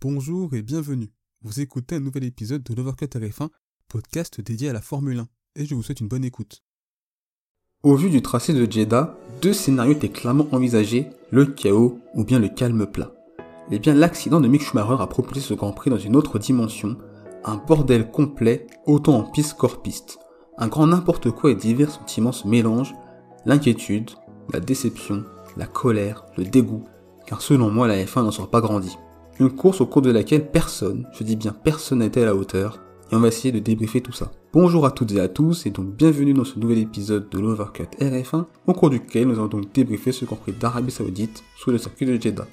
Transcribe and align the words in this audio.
Bonjour 0.00 0.54
et 0.54 0.62
bienvenue. 0.62 1.10
Vous 1.42 1.58
écoutez 1.58 1.96
un 1.96 2.00
nouvel 2.00 2.22
épisode 2.22 2.62
de 2.62 2.72
l'Overcut 2.72 3.06
RF1, 3.06 3.48
podcast 3.88 4.40
dédié 4.40 4.68
à 4.68 4.72
la 4.72 4.80
Formule 4.80 5.18
1, 5.18 5.28
et 5.56 5.66
je 5.66 5.74
vous 5.74 5.82
souhaite 5.82 5.98
une 5.98 6.06
bonne 6.06 6.24
écoute. 6.24 6.62
Au 7.82 7.96
vu 7.96 8.08
du 8.08 8.22
tracé 8.22 8.52
de 8.52 8.70
Jeddah, 8.70 9.18
deux 9.42 9.52
scénarios 9.52 9.94
étaient 9.94 10.08
clairement 10.08 10.46
envisagés, 10.52 11.08
le 11.32 11.46
chaos 11.46 11.98
ou 12.14 12.22
bien 12.22 12.38
le 12.38 12.48
calme 12.48 12.86
plat. 12.86 13.12
Eh 13.72 13.80
bien 13.80 13.92
l'accident 13.92 14.40
de 14.40 14.46
Mick 14.46 14.62
Schumacher 14.62 15.02
a 15.02 15.08
propulsé 15.08 15.40
ce 15.40 15.54
Grand 15.54 15.72
Prix 15.72 15.90
dans 15.90 15.98
une 15.98 16.14
autre 16.14 16.38
dimension, 16.38 16.96
un 17.44 17.56
bordel 17.56 18.08
complet, 18.08 18.68
autant 18.86 19.18
en 19.18 19.24
piste 19.24 19.54
qu'hors 19.54 19.82
piste. 19.82 20.20
Un 20.58 20.68
grand 20.68 20.86
n'importe 20.86 21.32
quoi 21.32 21.50
et 21.50 21.56
divers 21.56 21.90
sentiments 21.90 22.30
se 22.30 22.46
mélangent, 22.46 22.94
l'inquiétude, 23.46 24.12
la 24.52 24.60
déception, 24.60 25.24
la 25.56 25.66
colère, 25.66 26.24
le 26.36 26.44
dégoût, 26.44 26.84
car 27.26 27.42
selon 27.42 27.68
moi 27.72 27.88
la 27.88 28.04
F1 28.04 28.22
n'en 28.22 28.30
sera 28.30 28.48
pas 28.48 28.60
grandi. 28.60 28.96
Une 29.40 29.50
course 29.50 29.80
au 29.80 29.86
cours 29.86 30.02
de 30.02 30.10
laquelle 30.10 30.50
personne, 30.50 31.06
je 31.12 31.22
dis 31.22 31.36
bien 31.36 31.52
personne 31.52 32.00
n'était 32.00 32.22
à 32.22 32.24
la 32.24 32.34
hauteur, 32.34 32.80
et 33.12 33.14
on 33.14 33.20
va 33.20 33.28
essayer 33.28 33.52
de 33.52 33.60
débriefer 33.60 34.00
tout 34.00 34.10
ça. 34.10 34.32
Bonjour 34.52 34.84
à 34.84 34.90
toutes 34.90 35.12
et 35.12 35.20
à 35.20 35.28
tous, 35.28 35.64
et 35.64 35.70
donc 35.70 35.94
bienvenue 35.94 36.32
dans 36.34 36.42
ce 36.42 36.58
nouvel 36.58 36.78
épisode 36.78 37.28
de 37.30 37.38
l'Overcut 37.38 37.84
RF1, 38.00 38.46
au 38.66 38.72
cours 38.72 38.90
duquel 38.90 39.28
nous 39.28 39.34
allons 39.34 39.46
donc 39.46 39.72
débriefer 39.72 40.10
ce 40.10 40.24
Grand 40.24 40.34
Prix 40.34 40.54
d'Arabie 40.54 40.90
Saoudite 40.90 41.44
sous 41.56 41.70
le 41.70 41.78
circuit 41.78 42.04
de 42.04 42.20
Jeddah. 42.20 42.48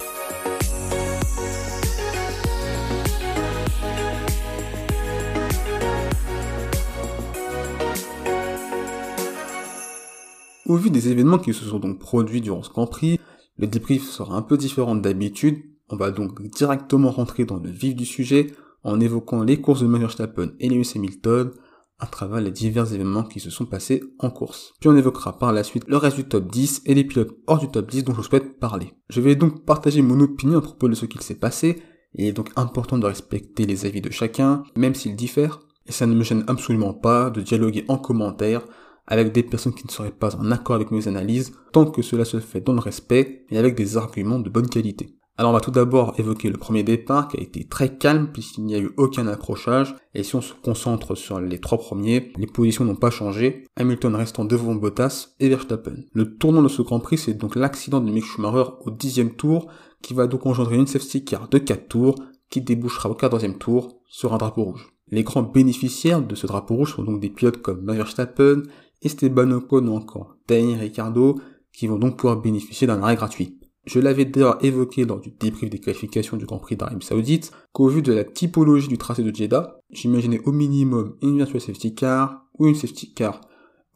Au 10.66 10.76
vu 10.76 10.90
des 10.90 11.08
événements 11.08 11.38
qui 11.38 11.52
se 11.52 11.64
sont 11.64 11.80
donc 11.80 11.98
produits 11.98 12.40
durant 12.40 12.62
ce 12.62 12.70
Grand 12.70 12.86
Prix, 12.86 13.18
le 13.58 13.66
débrief 13.66 14.08
sera 14.08 14.36
un 14.36 14.42
peu 14.42 14.56
différent 14.56 14.94
d'habitude. 14.94 15.64
On 15.88 15.96
va 15.96 16.10
donc 16.10 16.42
directement 16.42 17.10
rentrer 17.10 17.44
dans 17.44 17.58
le 17.58 17.70
vif 17.70 17.94
du 17.94 18.04
sujet 18.04 18.52
en 18.82 19.00
évoquant 19.00 19.42
les 19.42 19.60
courses 19.60 19.82
de 19.82 19.86
Max 19.86 20.02
Verstappen 20.02 20.50
et 20.60 20.68
Lewis 20.68 20.92
Hamilton 20.94 21.50
à 21.98 22.06
travers 22.06 22.40
les 22.40 22.50
divers 22.50 22.92
événements 22.92 23.22
qui 23.22 23.40
se 23.40 23.50
sont 23.50 23.66
passés 23.66 24.02
en 24.18 24.30
course. 24.30 24.74
Puis 24.80 24.88
on 24.88 24.96
évoquera 24.96 25.38
par 25.38 25.52
la 25.52 25.64
suite 25.64 25.84
le 25.88 25.96
reste 25.96 26.16
du 26.16 26.24
top 26.24 26.50
10 26.50 26.82
et 26.84 26.94
les 26.94 27.04
pilotes 27.04 27.36
hors 27.46 27.58
du 27.58 27.68
top 27.68 27.90
10 27.90 28.04
dont 28.04 28.14
je 28.14 28.22
souhaite 28.22 28.58
parler. 28.58 28.92
Je 29.08 29.20
vais 29.20 29.34
donc 29.34 29.64
partager 29.64 30.02
mon 30.02 30.20
opinion 30.20 30.58
à 30.58 30.62
propos 30.62 30.88
de 30.88 30.94
ce 30.94 31.06
qu'il 31.06 31.22
s'est 31.22 31.36
passé. 31.36 31.82
Il 32.14 32.26
est 32.26 32.32
donc 32.32 32.50
important 32.56 32.98
de 32.98 33.06
respecter 33.06 33.66
les 33.66 33.86
avis 33.86 34.00
de 34.00 34.10
chacun, 34.10 34.62
même 34.76 34.94
s'ils 34.94 35.16
diffèrent. 35.16 35.60
Et 35.86 35.92
ça 35.92 36.06
ne 36.06 36.14
me 36.14 36.22
gêne 36.22 36.44
absolument 36.48 36.94
pas 36.94 37.30
de 37.30 37.40
dialoguer 37.40 37.84
en 37.88 37.96
commentaire 37.96 38.66
avec 39.06 39.32
des 39.32 39.42
personnes 39.42 39.74
qui 39.74 39.86
ne 39.86 39.92
seraient 39.92 40.10
pas 40.10 40.34
en 40.36 40.50
accord 40.50 40.74
avec 40.74 40.90
mes 40.90 41.06
analyses, 41.06 41.52
tant 41.72 41.86
que 41.86 42.02
cela 42.02 42.24
se 42.24 42.40
fait 42.40 42.60
dans 42.60 42.72
le 42.72 42.80
respect 42.80 43.46
et 43.50 43.58
avec 43.58 43.76
des 43.76 43.96
arguments 43.96 44.40
de 44.40 44.50
bonne 44.50 44.68
qualité. 44.68 45.15
Alors 45.38 45.50
on 45.50 45.54
va 45.54 45.60
tout 45.60 45.70
d'abord 45.70 46.14
évoquer 46.18 46.48
le 46.48 46.56
premier 46.56 46.82
départ 46.82 47.28
qui 47.28 47.36
a 47.36 47.42
été 47.42 47.64
très 47.64 47.94
calme 47.98 48.28
puisqu'il 48.32 48.64
n'y 48.64 48.74
a 48.74 48.78
eu 48.78 48.92
aucun 48.96 49.26
accrochage 49.26 49.94
et 50.14 50.22
si 50.22 50.34
on 50.34 50.40
se 50.40 50.54
concentre 50.54 51.14
sur 51.14 51.40
les 51.40 51.58
trois 51.58 51.76
premiers, 51.76 52.32
les 52.38 52.46
positions 52.46 52.86
n'ont 52.86 52.94
pas 52.94 53.10
changé, 53.10 53.64
Hamilton 53.76 54.14
restant 54.14 54.46
devant 54.46 54.74
Bottas 54.74 55.34
et 55.38 55.50
Verstappen. 55.50 55.96
Le 56.14 56.38
tournant 56.38 56.62
de 56.62 56.68
ce 56.68 56.80
Grand 56.80 57.00
Prix 57.00 57.18
c'est 57.18 57.34
donc 57.34 57.54
l'accident 57.54 58.00
de 58.00 58.10
Mick 58.10 58.24
Schumacher 58.24 58.70
au 58.86 58.90
dixième 58.90 59.34
tour 59.34 59.66
qui 60.00 60.14
va 60.14 60.26
donc 60.26 60.46
engendrer 60.46 60.76
une 60.76 60.86
safety 60.86 61.22
car 61.22 61.48
de 61.48 61.58
4 61.58 61.86
tours 61.86 62.14
qui 62.48 62.62
débouchera 62.62 63.10
au 63.10 63.14
quatorzième 63.14 63.58
tour 63.58 64.00
sur 64.06 64.32
un 64.32 64.38
drapeau 64.38 64.64
rouge. 64.64 64.94
Les 65.10 65.22
grands 65.22 65.42
bénéficiaires 65.42 66.22
de 66.22 66.34
ce 66.34 66.46
drapeau 66.46 66.76
rouge 66.76 66.94
sont 66.94 67.02
donc 67.02 67.20
des 67.20 67.28
pilotes 67.28 67.60
comme 67.60 67.92
Verstappen, 67.92 68.62
Esteban 69.02 69.50
Ocon 69.50 69.86
ou 69.86 69.96
encore 69.96 70.36
Daniel 70.48 70.80
Ricciardo 70.80 71.38
qui 71.74 71.88
vont 71.88 71.98
donc 71.98 72.16
pouvoir 72.16 72.40
bénéficier 72.40 72.86
d'un 72.86 73.02
arrêt 73.02 73.16
gratuit. 73.16 73.60
Je 73.86 74.00
l'avais 74.00 74.24
déjà 74.24 74.58
évoqué 74.62 75.04
lors 75.04 75.20
du 75.20 75.30
débrief 75.30 75.70
des 75.70 75.78
qualifications 75.78 76.36
du 76.36 76.44
Grand 76.44 76.58
Prix 76.58 76.76
d'Arabie 76.76 77.06
Saoudite, 77.06 77.52
qu'au 77.72 77.86
vu 77.86 78.02
de 78.02 78.12
la 78.12 78.24
typologie 78.24 78.88
du 78.88 78.98
tracé 78.98 79.22
de 79.22 79.34
Jeddah, 79.34 79.78
j'imaginais 79.90 80.40
au 80.44 80.52
minimum 80.52 81.14
une 81.22 81.36
virtual 81.36 81.60
safety 81.60 81.94
car, 81.94 82.46
ou 82.58 82.66
une 82.66 82.74
safety 82.74 83.14
car, 83.14 83.40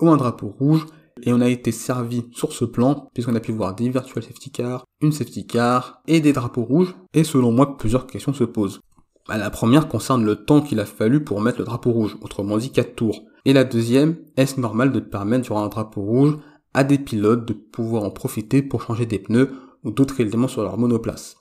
ou 0.00 0.08
un 0.08 0.16
drapeau 0.16 0.48
rouge, 0.48 0.86
et 1.22 1.32
on 1.32 1.40
a 1.40 1.48
été 1.48 1.72
servi 1.72 2.24
sur 2.32 2.52
ce 2.52 2.64
plan, 2.64 3.08
puisqu'on 3.12 3.34
a 3.34 3.40
pu 3.40 3.50
voir 3.50 3.74
des 3.74 3.88
virtual 3.88 4.22
safety 4.22 4.50
cars, 4.50 4.84
une 5.00 5.12
safety 5.12 5.46
car, 5.46 6.02
et 6.06 6.20
des 6.20 6.32
drapeaux 6.32 6.64
rouges, 6.64 6.94
et 7.12 7.24
selon 7.24 7.50
moi, 7.50 7.76
plusieurs 7.76 8.06
questions 8.06 8.32
se 8.32 8.44
posent. 8.44 8.80
Bah, 9.28 9.38
la 9.38 9.50
première 9.50 9.88
concerne 9.88 10.24
le 10.24 10.36
temps 10.36 10.60
qu'il 10.60 10.80
a 10.80 10.86
fallu 10.86 11.24
pour 11.24 11.40
mettre 11.40 11.58
le 11.58 11.64
drapeau 11.64 11.90
rouge, 11.90 12.16
autrement 12.22 12.58
dit 12.58 12.70
4 12.70 12.94
tours. 12.94 13.24
Et 13.44 13.52
la 13.52 13.64
deuxième, 13.64 14.18
est-ce 14.36 14.60
normal 14.60 14.92
de 14.92 15.00
permettre 15.00 15.44
durant 15.44 15.64
un 15.64 15.68
drapeau 15.68 16.02
rouge 16.02 16.36
à 16.74 16.84
des 16.84 16.98
pilotes 16.98 17.46
de 17.46 17.52
pouvoir 17.52 18.04
en 18.04 18.10
profiter 18.10 18.62
pour 18.62 18.82
changer 18.82 19.06
des 19.06 19.18
pneus 19.18 19.50
ou 19.84 19.90
d'autres 19.90 20.20
éléments 20.20 20.48
sur 20.48 20.62
leur 20.62 20.78
monoplace. 20.78 21.36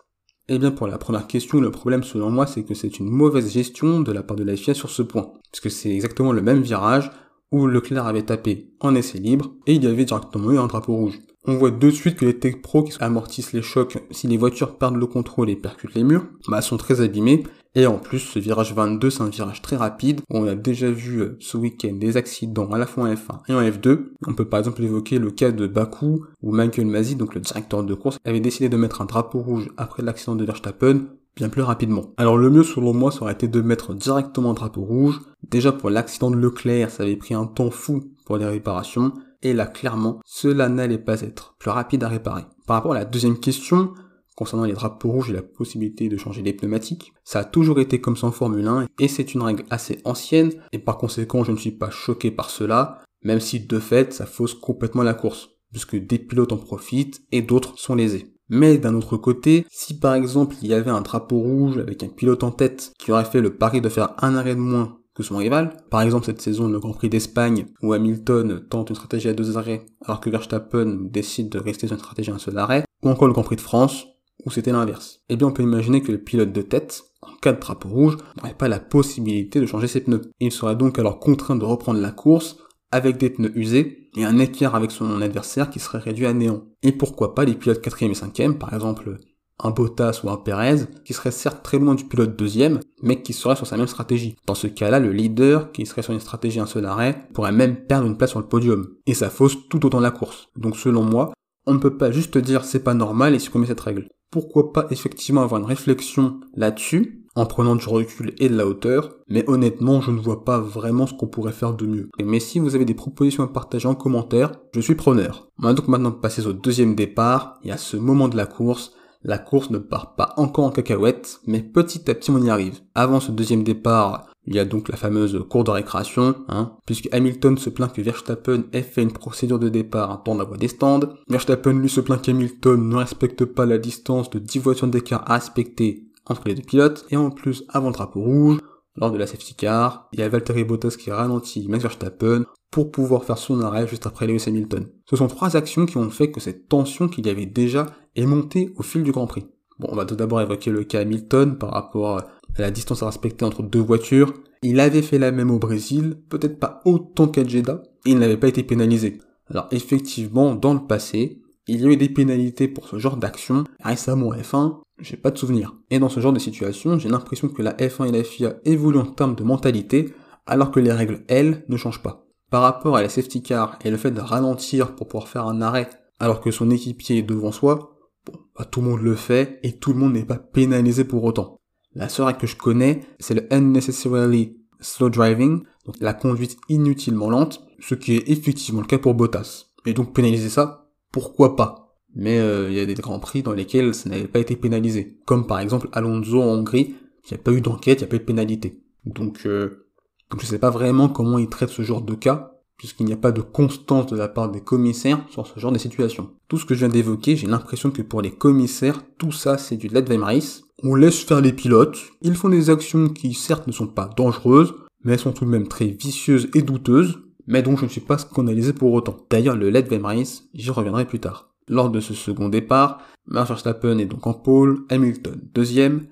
Eh 0.48 0.58
bien 0.58 0.72
pour 0.72 0.88
la 0.88 0.98
première 0.98 1.28
question, 1.28 1.62
le 1.62 1.72
problème 1.72 2.04
selon 2.04 2.32
moi 2.32 2.48
c'est 2.48 2.64
que 2.64 2.74
c'est 2.74 3.00
une 3.00 3.10
mauvaise 3.10 3.52
gestion 3.52 4.00
de 4.00 4.12
la 4.12 4.24
part 4.24 4.36
de 4.38 4.44
la 4.44 4.56
FIA 4.56 4.74
sur 4.74 4.90
ce 4.90 5.04
point, 5.04 5.32
puisque 5.52 5.70
c'est 5.70 5.92
exactement 5.94 6.32
le 6.32 6.42
même 6.42 6.62
virage 6.62 7.12
où 7.52 7.68
Leclerc 7.68 8.06
avait 8.06 8.24
tapé 8.24 8.72
en 8.80 8.96
essai 8.96 9.20
libre 9.20 9.54
et 9.68 9.76
il 9.76 9.84
y 9.84 9.88
avait 9.88 10.06
directement 10.06 10.52
eu 10.52 10.58
un 10.58 10.68
drapeau 10.68 10.96
rouge. 10.96 11.20
On 11.46 11.56
voit 11.56 11.72
de 11.72 11.90
suite 11.90 12.16
que 12.16 12.26
les 12.26 12.38
Tech 12.38 12.62
Pro 12.62 12.84
qui 12.84 12.94
amortissent 13.00 13.54
les 13.54 13.62
chocs 13.62 13.98
si 14.12 14.28
les 14.28 14.38
voitures 14.38 14.78
perdent 14.78 14.98
le 14.98 15.08
contrôle 15.08 15.50
et 15.50 15.56
percutent 15.56 15.96
les 15.96 16.04
murs, 16.04 16.26
bah 16.48 16.62
sont 16.62 16.78
très 16.78 17.02
abîmés 17.02 17.44
et 17.75 17.85
en 17.85 17.97
plus, 17.97 18.19
ce 18.19 18.40
virage 18.40 18.74
22, 18.74 19.09
c'est 19.09 19.22
un 19.22 19.30
virage 19.30 19.62
très 19.62 19.75
rapide. 19.75 20.22
On 20.30 20.47
a 20.47 20.56
déjà 20.56 20.90
vu 20.90 21.22
euh, 21.22 21.38
ce 21.40 21.56
week-end 21.56 21.94
des 21.94 22.18
accidents 22.18 22.72
à 22.72 22.78
la 22.78 22.88
fois 22.88 23.03
en 23.03 23.13
F1 23.13 23.41
et 23.47 23.53
en 23.53 23.62
F2. 23.62 24.07
On 24.28 24.34
peut 24.34 24.46
par 24.46 24.59
exemple 24.59 24.84
évoquer 24.84 25.19
le 25.19 25.30
cas 25.30 25.52
de 25.52 25.68
Baku, 25.68 26.25
où 26.41 26.52
Michael 26.52 26.88
Masi, 26.88 27.16
donc 27.16 27.35
le 27.35 27.41
directeur 27.41 27.84
de 27.84 27.94
course, 27.94 28.18
avait 28.25 28.40
décidé 28.40 28.69
de 28.69 28.78
mettre 28.78 29.02
un 29.02 29.06
drapeau 29.06 29.40
rouge 29.40 29.69
après 29.78 30.02
l'accident 30.02 30.35
de 30.35 30.46
Verstappen, 30.46 31.02
bien 31.35 31.50
plus 31.50 31.62
rapidement. 31.62 32.13
Alors 32.18 32.38
le 32.38 32.50
mieux 32.50 32.63
selon 32.63 32.94
moi, 32.94 33.12
ça 33.12 33.22
aurait 33.22 33.34
été 33.34 33.47
de 33.47 33.62
mettre 33.62 33.94
directement 33.94 34.51
un 34.51 34.56
drapeau 34.56 34.81
rouge. 34.81 35.19
Déjà 35.47 35.72
pour 35.72 35.91
l'accident 35.91 36.31
de 36.31 36.38
Leclerc, 36.38 36.90
ça 36.90 37.03
avait 37.03 37.18
pris 37.18 37.36
un 37.36 37.46
temps 37.46 37.72
fou 37.72 38.03
pour 38.25 38.38
les 38.38 38.46
réparations. 38.46 39.13
Et 39.41 39.53
là, 39.53 39.68
clairement, 39.68 40.19
cela 40.25 40.69
n'allait 40.69 40.97
pas 40.97 41.22
être 41.22 41.56
plus 41.59 41.69
rapide 41.69 42.03
à 42.03 42.09
réparer. 42.09 42.44
Par 42.68 42.75
rapport 42.75 42.91
à 42.91 43.00
la 43.00 43.06
deuxième 43.06 43.40
question, 43.40 43.94
concernant 44.40 44.64
les 44.64 44.72
drapeaux 44.72 45.12
rouges 45.12 45.32
et 45.32 45.34
la 45.34 45.42
possibilité 45.42 46.08
de 46.08 46.16
changer 46.16 46.42
les 46.42 46.54
pneumatiques. 46.54 47.12
Ça 47.26 47.40
a 47.40 47.44
toujours 47.44 47.82
été 47.82 48.00
comme 48.00 48.16
ça 48.16 48.28
en 48.28 48.32
Formule 48.32 48.66
1 48.66 48.86
et 48.98 49.10
c'est 49.10 49.34
une 49.34 49.42
règle 49.42 49.66
assez 49.70 50.00
ancienne 50.06 50.54
et 50.72 50.80
par 50.80 50.98
conséquent 50.98 51.44
je 51.44 51.52
ne 51.52 51.58
suis 51.58 51.72
pas 51.72 51.90
choqué 51.90 52.32
par 52.32 52.50
cela, 52.50 53.02
même 53.22 53.42
si 53.42 53.60
de 53.60 53.80
fait 53.80 54.14
ça 54.14 54.26
fausse 54.26 54.54
complètement 54.54 55.04
la 55.04 55.14
course, 55.14 55.50
puisque 55.74 55.98
des 55.98 56.20
pilotes 56.20 56.54
en 56.54 56.58
profitent 56.58 57.22
et 57.34 57.42
d'autres 57.42 57.78
sont 57.78 57.96
lésés. 57.96 58.34
Mais 58.48 58.78
d'un 58.78 58.96
autre 58.96 59.18
côté, 59.18 59.66
si 59.70 60.00
par 60.00 60.16
exemple 60.16 60.56
il 60.62 60.70
y 60.70 60.74
avait 60.74 60.90
un 60.90 61.02
drapeau 61.02 61.40
rouge 61.40 61.78
avec 61.78 62.02
un 62.02 62.08
pilote 62.08 62.46
en 62.46 62.52
tête 62.52 62.94
qui 62.98 63.12
aurait 63.12 63.26
fait 63.26 63.42
le 63.42 63.58
pari 63.58 63.82
de 63.82 63.90
faire 63.90 64.14
un 64.20 64.38
arrêt 64.38 64.56
de 64.56 64.62
moins 64.62 65.00
que 65.16 65.22
son 65.22 65.36
rival, 65.36 65.76
par 65.90 66.02
exemple 66.02 66.28
cette 66.28 66.42
saison 66.42 66.70
le 66.70 66.80
Grand 66.80 66.94
Prix 66.94 67.10
d'Espagne 67.10 67.66
où 67.82 67.92
Hamilton 67.92 68.62
tente 68.70 68.90
une 68.90 68.96
stratégie 68.96 69.28
à 69.28 69.34
deux 69.34 69.58
arrêts 69.58 69.86
alors 70.06 70.22
que 70.22 70.30
Verstappen 70.30 71.10
décide 71.12 71.50
de 71.50 71.60
rester 71.60 71.88
sur 71.88 71.96
une 71.98 72.02
stratégie 72.02 72.32
à 72.32 72.36
un 72.36 72.40
seul 72.40 72.58
arrêt, 72.58 72.86
ou 73.04 73.10
encore 73.10 73.28
le 73.28 73.34
Grand 73.34 73.44
Prix 73.44 73.58
de 73.58 73.62
France 73.62 74.06
ou 74.46 74.52
c'était 74.52 74.72
l'inverse 74.72 75.22
Eh 75.30 75.36
bien, 75.36 75.48
on 75.48 75.52
peut 75.52 75.64
imaginer 75.64 76.02
que 76.02 76.12
le 76.12 76.18
pilote 76.18 76.52
de 76.52 76.62
tête, 76.62 77.04
en 77.22 77.36
cas 77.42 77.54
de 77.54 77.60
drapeau 77.60 77.90
rouge, 77.90 78.18
n'aurait 78.38 78.54
pas 78.54 78.68
la 78.68 78.80
possibilité 78.80 79.60
de 79.60 79.66
changer 79.66 79.88
ses 79.88 80.02
pneus. 80.02 80.22
Il 80.40 80.52
serait 80.52 80.76
donc 80.76 81.00
alors 81.00 81.20
contraint 81.20 81.56
de 81.56 81.66
reprendre 81.66 82.00
la 82.00 82.12
course 82.12 82.58
avec 82.92 83.18
des 83.18 83.30
pneus 83.30 83.52
usés 83.56 84.10
et 84.18 84.26
un 84.26 84.40
écart 84.40 84.76
avec 84.76 84.92
son 84.92 85.22
adversaire 85.22 85.70
qui 85.70 85.80
serait 85.80 86.00
réduit 86.00 86.26
à 86.26 86.34
néant. 86.34 86.64
Et 86.82 86.92
pourquoi 86.92 87.36
pas 87.36 87.46
les 87.46 87.54
pilotes 87.54 87.82
4 87.82 88.04
et 88.04 88.14
5 88.14 88.58
par 88.58 88.74
exemple 88.74 89.20
un 89.62 89.72
Bottas 89.72 90.22
ou 90.24 90.30
un 90.30 90.38
Perez, 90.38 90.86
qui 91.04 91.14
serait 91.14 91.32
certes 91.32 91.64
très 91.64 91.80
loin 91.80 91.96
du 91.96 92.06
pilote 92.06 92.38
deuxième, 92.38 92.80
mais 93.02 93.22
qui 93.22 93.34
serait 93.34 93.58
sur 93.58 93.68
sa 93.68 93.76
même 93.76 93.88
stratégie. 93.88 94.38
Dans 94.46 94.56
ce 94.56 94.68
cas-là, 94.68 95.00
le 95.00 95.12
leader, 95.12 95.72
qui 95.72 95.86
serait 95.86 96.02
sur 96.02 96.14
une 96.14 96.20
stratégie 96.20 96.62
un 96.62 96.66
seul 96.66 96.86
arrêt, 96.86 97.28
pourrait 97.34 97.52
même 97.52 97.76
perdre 97.76 98.08
une 98.08 98.18
place 98.18 98.30
sur 98.30 98.40
le 98.40 98.48
podium. 98.48 98.88
Et 99.06 99.14
ça 99.14 99.30
fausse 99.30 99.58
tout 99.70 99.86
autant 99.86 100.00
la 100.00 100.12
course. 100.12 100.48
Donc 100.56 100.78
selon 100.78 101.04
moi, 101.04 101.34
on 101.66 101.74
ne 101.74 101.80
peut 101.80 101.98
pas 101.98 102.12
juste 102.12 102.38
dire 102.38 102.64
c'est 102.64 102.84
pas 102.84 102.94
normal 102.94 103.36
et 103.36 103.40
supprimer 103.40 103.68
cette 103.68 103.82
règle 103.82 104.08
pourquoi 104.32 104.72
pas 104.72 104.88
effectivement 104.92 105.42
avoir 105.42 105.60
une 105.62 105.68
réflexion 105.68 106.40
là-dessus, 106.56 107.26
en 107.36 107.46
prenant 107.46 107.76
du 107.76 107.88
recul 107.88 108.34
et 108.40 108.50
de 108.50 108.56
la 108.56 108.68
hauteur, 108.68 109.16
mais 109.28 109.50
honnêtement, 109.50 110.02
je 110.02 110.12
ne 110.12 110.20
vois 110.20 110.44
pas 110.44 110.60
vraiment 110.60 111.08
ce 111.08 111.14
qu'on 111.14 111.28
pourrait 111.28 111.54
faire 111.54 111.74
de 111.74 111.86
mieux. 111.86 112.10
Mais 112.22 112.40
si 112.40 112.60
vous 112.60 112.76
avez 112.76 112.86
des 112.86 112.94
propositions 112.94 113.44
à 113.44 113.48
partager 113.48 113.88
en 113.88 113.96
commentaire, 113.96 114.52
je 114.74 114.81
suis 114.81 114.96
preneur. 114.96 115.48
On 115.60 115.64
va 115.64 115.74
donc 115.74 115.88
maintenant 115.88 116.12
passer 116.12 116.46
au 116.48 116.54
deuxième 116.54 116.96
départ, 116.96 117.60
et 117.64 117.72
à 117.72 117.78
ce 117.78 117.98
moment 117.98 118.28
de 118.28 118.38
la 118.38 118.46
course, 118.46 118.94
la 119.24 119.38
course 119.38 119.70
ne 119.70 119.78
part 119.78 120.16
pas 120.16 120.34
encore 120.38 120.66
en 120.66 120.72
cacahuète, 120.72 121.40
mais 121.46 121.62
petit 121.62 122.10
à 122.10 122.16
petit 122.16 122.32
on 122.32 122.42
y 122.42 122.50
arrive. 122.50 122.80
Avant 122.96 123.20
ce 123.20 123.32
deuxième 123.32 123.64
départ, 123.64 124.28
il 124.45 124.56
y 124.56 124.59
a 124.59 124.65
donc 124.65 124.89
la 124.89 124.97
fameuse 124.97 125.45
cour 125.50 125.63
de 125.63 125.71
récréation, 125.71 126.36
hein, 126.47 126.77
puisque 126.86 127.09
Hamilton 127.13 127.57
se 127.57 127.69
plaint 127.69 127.91
que 127.91 128.01
Verstappen 128.01 128.63
ait 128.74 128.81
fait 128.81 129.03
une 129.03 129.12
procédure 129.12 129.59
de 129.59 129.69
départ 129.69 130.24
dans 130.24 130.36
la 130.36 130.44
voie 130.44 130.57
des 130.57 130.68
stands. 130.68 131.01
Verstappen 131.27 131.74
lui 131.74 131.89
se 131.89 132.01
plaint 132.01 132.21
qu'Hamilton 132.21 132.89
ne 132.89 132.95
respecte 132.95 133.45
pas 133.45 133.65
la 133.65 133.77
distance 133.77 134.30
de 134.30 134.39
10 134.39 134.59
voitures 134.59 134.88
d'écart 134.88 135.24
à 135.30 135.36
respecter 135.36 136.07
entre 136.25 136.44
les 136.47 136.56
deux 136.56 136.63
pilotes. 136.63 137.06
Et 137.09 137.18
en 137.18 137.30
plus, 137.30 137.63
avant 137.69 137.88
le 137.88 137.94
drapeau 137.94 138.21
rouge, 138.21 138.59
lors 138.95 139.12
de 139.12 139.18
la 139.18 139.27
safety 139.27 139.56
car, 139.56 140.09
il 140.13 140.19
y 140.19 140.24
a 140.24 140.30
Valtteri 140.30 140.63
Bottas 140.63 140.95
qui 140.97 141.12
ralentit 141.12 141.68
Max 141.68 141.83
Verstappen 141.83 142.45
pour 142.71 142.91
pouvoir 142.91 143.24
faire 143.24 143.38
son 143.38 143.62
arrêt 143.62 143.88
juste 143.88 144.06
après 144.06 144.27
Lewis 144.27 144.44
Hamilton. 144.47 144.88
Ce 145.06 145.15
sont 145.15 145.27
trois 145.27 145.56
actions 145.56 145.86
qui 145.86 145.97
ont 145.97 146.09
fait 146.09 146.31
que 146.31 146.39
cette 146.39 146.68
tension 146.68 147.07
qu'il 147.07 147.25
y 147.25 147.30
avait 147.30 147.45
déjà 147.45 147.88
est 148.15 148.25
montée 148.25 148.74
au 148.77 148.83
fil 148.83 149.03
du 149.03 149.12
Grand 149.12 149.27
Prix. 149.27 149.47
Bon, 149.80 149.88
on 149.92 149.96
va 149.96 150.06
tout 150.06 150.16
d'abord 150.16 150.42
évoquer 150.42 150.72
le 150.72 150.84
cas 150.84 151.02
Hamilton 151.02 151.58
par 151.58 151.72
rapport 151.72 152.18
à 152.18 152.28
la 152.58 152.72
distance 152.72 153.02
à 153.02 153.06
respecter 153.06 153.46
entre 153.46 153.64
deux 153.64 153.80
voitures. 153.80 154.34
Il 154.62 154.80
avait 154.81 155.02
fait 155.02 155.20
la 155.20 155.31
même 155.31 155.52
au 155.52 155.60
Brésil, 155.60 156.18
peut-être 156.28 156.60
pas 156.60 156.81
autant 156.84 157.28
qu'à 157.28 157.44
et 157.44 157.64
il 158.06 158.20
n'avait 158.20 158.38
pas 158.38 158.50
été 158.50 158.64
pénalisé. 158.64 159.20
Alors 159.50 159.68
effectivement, 159.72 160.54
dans 160.54 160.74
le 160.74 160.86
passé, 160.86 161.42
il 161.68 161.81
y 161.81 161.86
a 161.86 161.92
eu 161.92 161.98
des 161.98 162.10
pénalités 162.10 162.68
pour 162.68 162.88
ce 162.88 162.98
genre 162.98 163.16
d'action. 163.16 163.64
Récemment 163.81 164.34
F1, 164.34 164.80
j'ai 165.00 165.18
pas 165.18 165.31
de 165.31 165.38
souvenir. 165.38 165.76
Et 165.90 166.00
dans 166.00 166.10
ce 166.10 166.20
genre 166.20 166.34
de 166.34 166.40
situation, 166.40 167.00
j'ai 167.00 167.10
l'impression 167.10 167.48
que 167.48 167.62
la 167.62 167.74
F1 167.74 168.10
et 168.10 168.12
la 168.12 168.24
FIA 168.24 168.56
évoluent 168.66 169.00
en 169.00 169.06
termes 169.06 169.36
de 169.36 169.44
mentalité, 169.44 170.14
alors 170.46 170.72
que 170.72 170.80
les 170.80 170.92
règles, 170.92 171.24
elles, 171.28 171.64
ne 171.70 171.78
changent 171.78 172.04
pas. 172.04 172.25
Par 172.50 172.64
rapport 172.64 172.98
à 172.98 173.02
la 173.02 173.10
safety 173.10 173.44
car 173.44 173.80
et 173.86 173.92
le 173.92 173.98
fait 173.98 174.12
de 174.12 174.20
ralentir 174.20 174.96
pour 174.96 175.08
pouvoir 175.08 175.30
faire 175.30 175.46
un 175.46 175.62
arrêt 175.62 175.90
alors 176.20 176.42
que 176.42 176.52
son 176.52 176.70
équipier 176.70 177.20
est 177.20 177.24
devant 177.24 177.52
soi, 177.52 177.88
bon, 178.25 178.33
bah, 178.57 178.66
tout 178.66 178.81
le 178.81 178.88
monde 178.88 179.01
le 179.01 179.16
fait 179.16 179.60
et 179.63 179.74
tout 179.74 179.94
le 179.94 180.00
monde 180.00 180.13
n'est 180.13 180.25
pas 180.25 180.38
pénalisé 180.38 181.04
pour 181.04 181.24
autant. 181.24 181.60
La 181.95 182.10
seule 182.10 182.27
règle 182.27 182.39
que 182.39 182.48
je 182.48 182.56
connais, 182.56 183.01
c'est 183.19 183.33
le 183.33 183.51
unnecessarily 183.51 184.57
slow 184.80 185.10
driving, 185.10 185.63
donc 185.86 185.95
la 186.00 186.13
conduite 186.13 186.57
inutilement 186.69 187.30
lente, 187.30 187.66
ce 187.80 187.95
qui 187.95 188.16
est 188.16 188.30
effectivement 188.30 188.81
le 188.81 188.88
cas 188.88 189.00
pour 189.00 189.16
Bottas. 189.16 189.66
Et 189.86 189.94
donc 189.94 190.13
pénaliser 190.13 190.50
ça, 190.50 190.89
pourquoi 191.12 191.56
pas? 191.56 191.98
Mais 192.16 192.39
euh, 192.39 192.69
il 192.69 192.77
y 192.77 192.80
a 192.80 192.86
des 192.86 192.94
grands 192.95 193.19
prix 193.19 193.44
dans 193.44 193.54
lesquels 193.54 193.94
ça 193.94 194.10
n'avait 194.10 194.27
pas 194.27 194.39
été 194.39 194.56
pénalisé, 194.56 195.18
comme 195.25 195.48
par 195.48 195.60
exemple 195.60 195.89
Alonso 195.94 196.42
en 196.42 196.45
Hongrie, 196.45 196.95
qui 197.24 197.33
n'a 197.33 197.39
pas 197.39 197.51
eu 197.51 197.62
d'enquête, 197.62 198.00
il 198.00 198.04
n'y 198.04 198.07
a 198.07 198.10
pas 198.10 198.15
eu 198.15 198.19
de 198.19 198.25
pénalité. 198.25 198.81
Donc, 199.06 199.45
euh, 199.45 199.88
donc 200.30 200.42
je 200.42 200.45
sais 200.45 200.60
pas 200.60 200.69
vraiment 200.69 201.10
comment 201.10 201.38
ils 201.38 201.50
traitent 201.50 201.69
ce 201.69 201.81
genre 201.81 202.01
de 202.01 202.15
cas, 202.15 202.59
puisqu'il 202.80 203.06
n'y 203.06 203.14
a 203.14 203.18
pas 203.18 203.34
de 203.34 203.42
constance 203.42 204.08
de 204.08 204.16
la 204.16 204.30
part 204.30 204.50
des 204.50 204.62
commissaires 204.62 205.24
sur 205.30 205.46
ce 205.46 205.60
genre 205.60 205.74
de 205.74 205.78
situation. 205.78 206.31
Tout 206.48 206.58
ce 206.58 206.66
que 206.66 206.74
je 206.74 206.80
viens 206.80 206.90
d'évoquer, 206.90 207.36
j'ai 207.36 207.46
l'impression 207.46 207.92
que 207.92 208.02
pour 208.02 208.24
les 208.24 208.31
commissaires, 208.31 209.04
tout 209.20 209.34
ça 209.34 209.60
c'est 209.60 209.78
du 209.78 209.90
race. 209.90 210.64
On 210.81 210.96
laisse 210.96 211.20
faire 211.20 211.42
les 211.42 211.54
pilotes, 211.54 212.00
ils 212.22 212.36
font 212.36 212.50
des 212.50 212.70
actions 212.70 213.10
qui 213.10 213.34
certes 213.34 213.68
ne 213.68 213.74
sont 213.74 213.88
pas 213.88 214.10
dangereuses, 214.16 214.74
mais 215.04 215.14
elles 215.14 215.20
sont 215.20 215.34
tout 215.34 215.46
de 215.46 215.50
même 215.50 215.68
très 215.68 215.88
vicieuses 215.88 216.50
et 216.56 216.62
douteuses, 216.62 217.20
mais 217.48 217.62
dont 217.62 217.76
je 217.76 217.84
ne 217.84 217.90
suis 217.90 218.02
pas 218.02 218.18
scandalisé 218.18 218.72
pour 218.72 218.94
autant. 218.94 219.18
D'ailleurs, 219.30 219.58
le 219.58 219.72
race, 220.02 220.46
j'y 220.54 220.72
reviendrai 220.72 221.06
plus 221.06 221.20
tard. 221.20 221.50
Lors 221.68 221.90
de 221.90 222.00
ce 222.00 222.14
second 222.14 222.48
départ, 222.48 223.02
Max 223.28 223.50
Verstappen 223.50 224.00
est 224.00 224.06
donc 224.06 224.25
en 224.25 224.34
pole, 224.34 224.86
Hamilton 224.90 225.40
deuxième, 225.54 226.08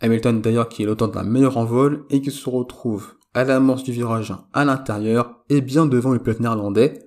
Hamilton 0.00 0.40
d'ailleurs 0.40 0.68
qui 0.68 0.82
est 0.82 0.86
l'auteur 0.86 1.10
d'un 1.10 1.22
meilleur 1.22 1.56
envol 1.56 2.04
et 2.10 2.20
qui 2.20 2.30
se 2.30 2.48
retrouve 2.48 3.14
à 3.38 3.44
l'amorce 3.44 3.84
du 3.84 3.92
virage 3.92 4.30
1 4.30 4.44
à 4.52 4.64
l'intérieur 4.64 5.44
et 5.48 5.60
bien 5.60 5.86
devant 5.86 6.12
le 6.12 6.18
pilote 6.18 6.40
néerlandais. 6.40 6.98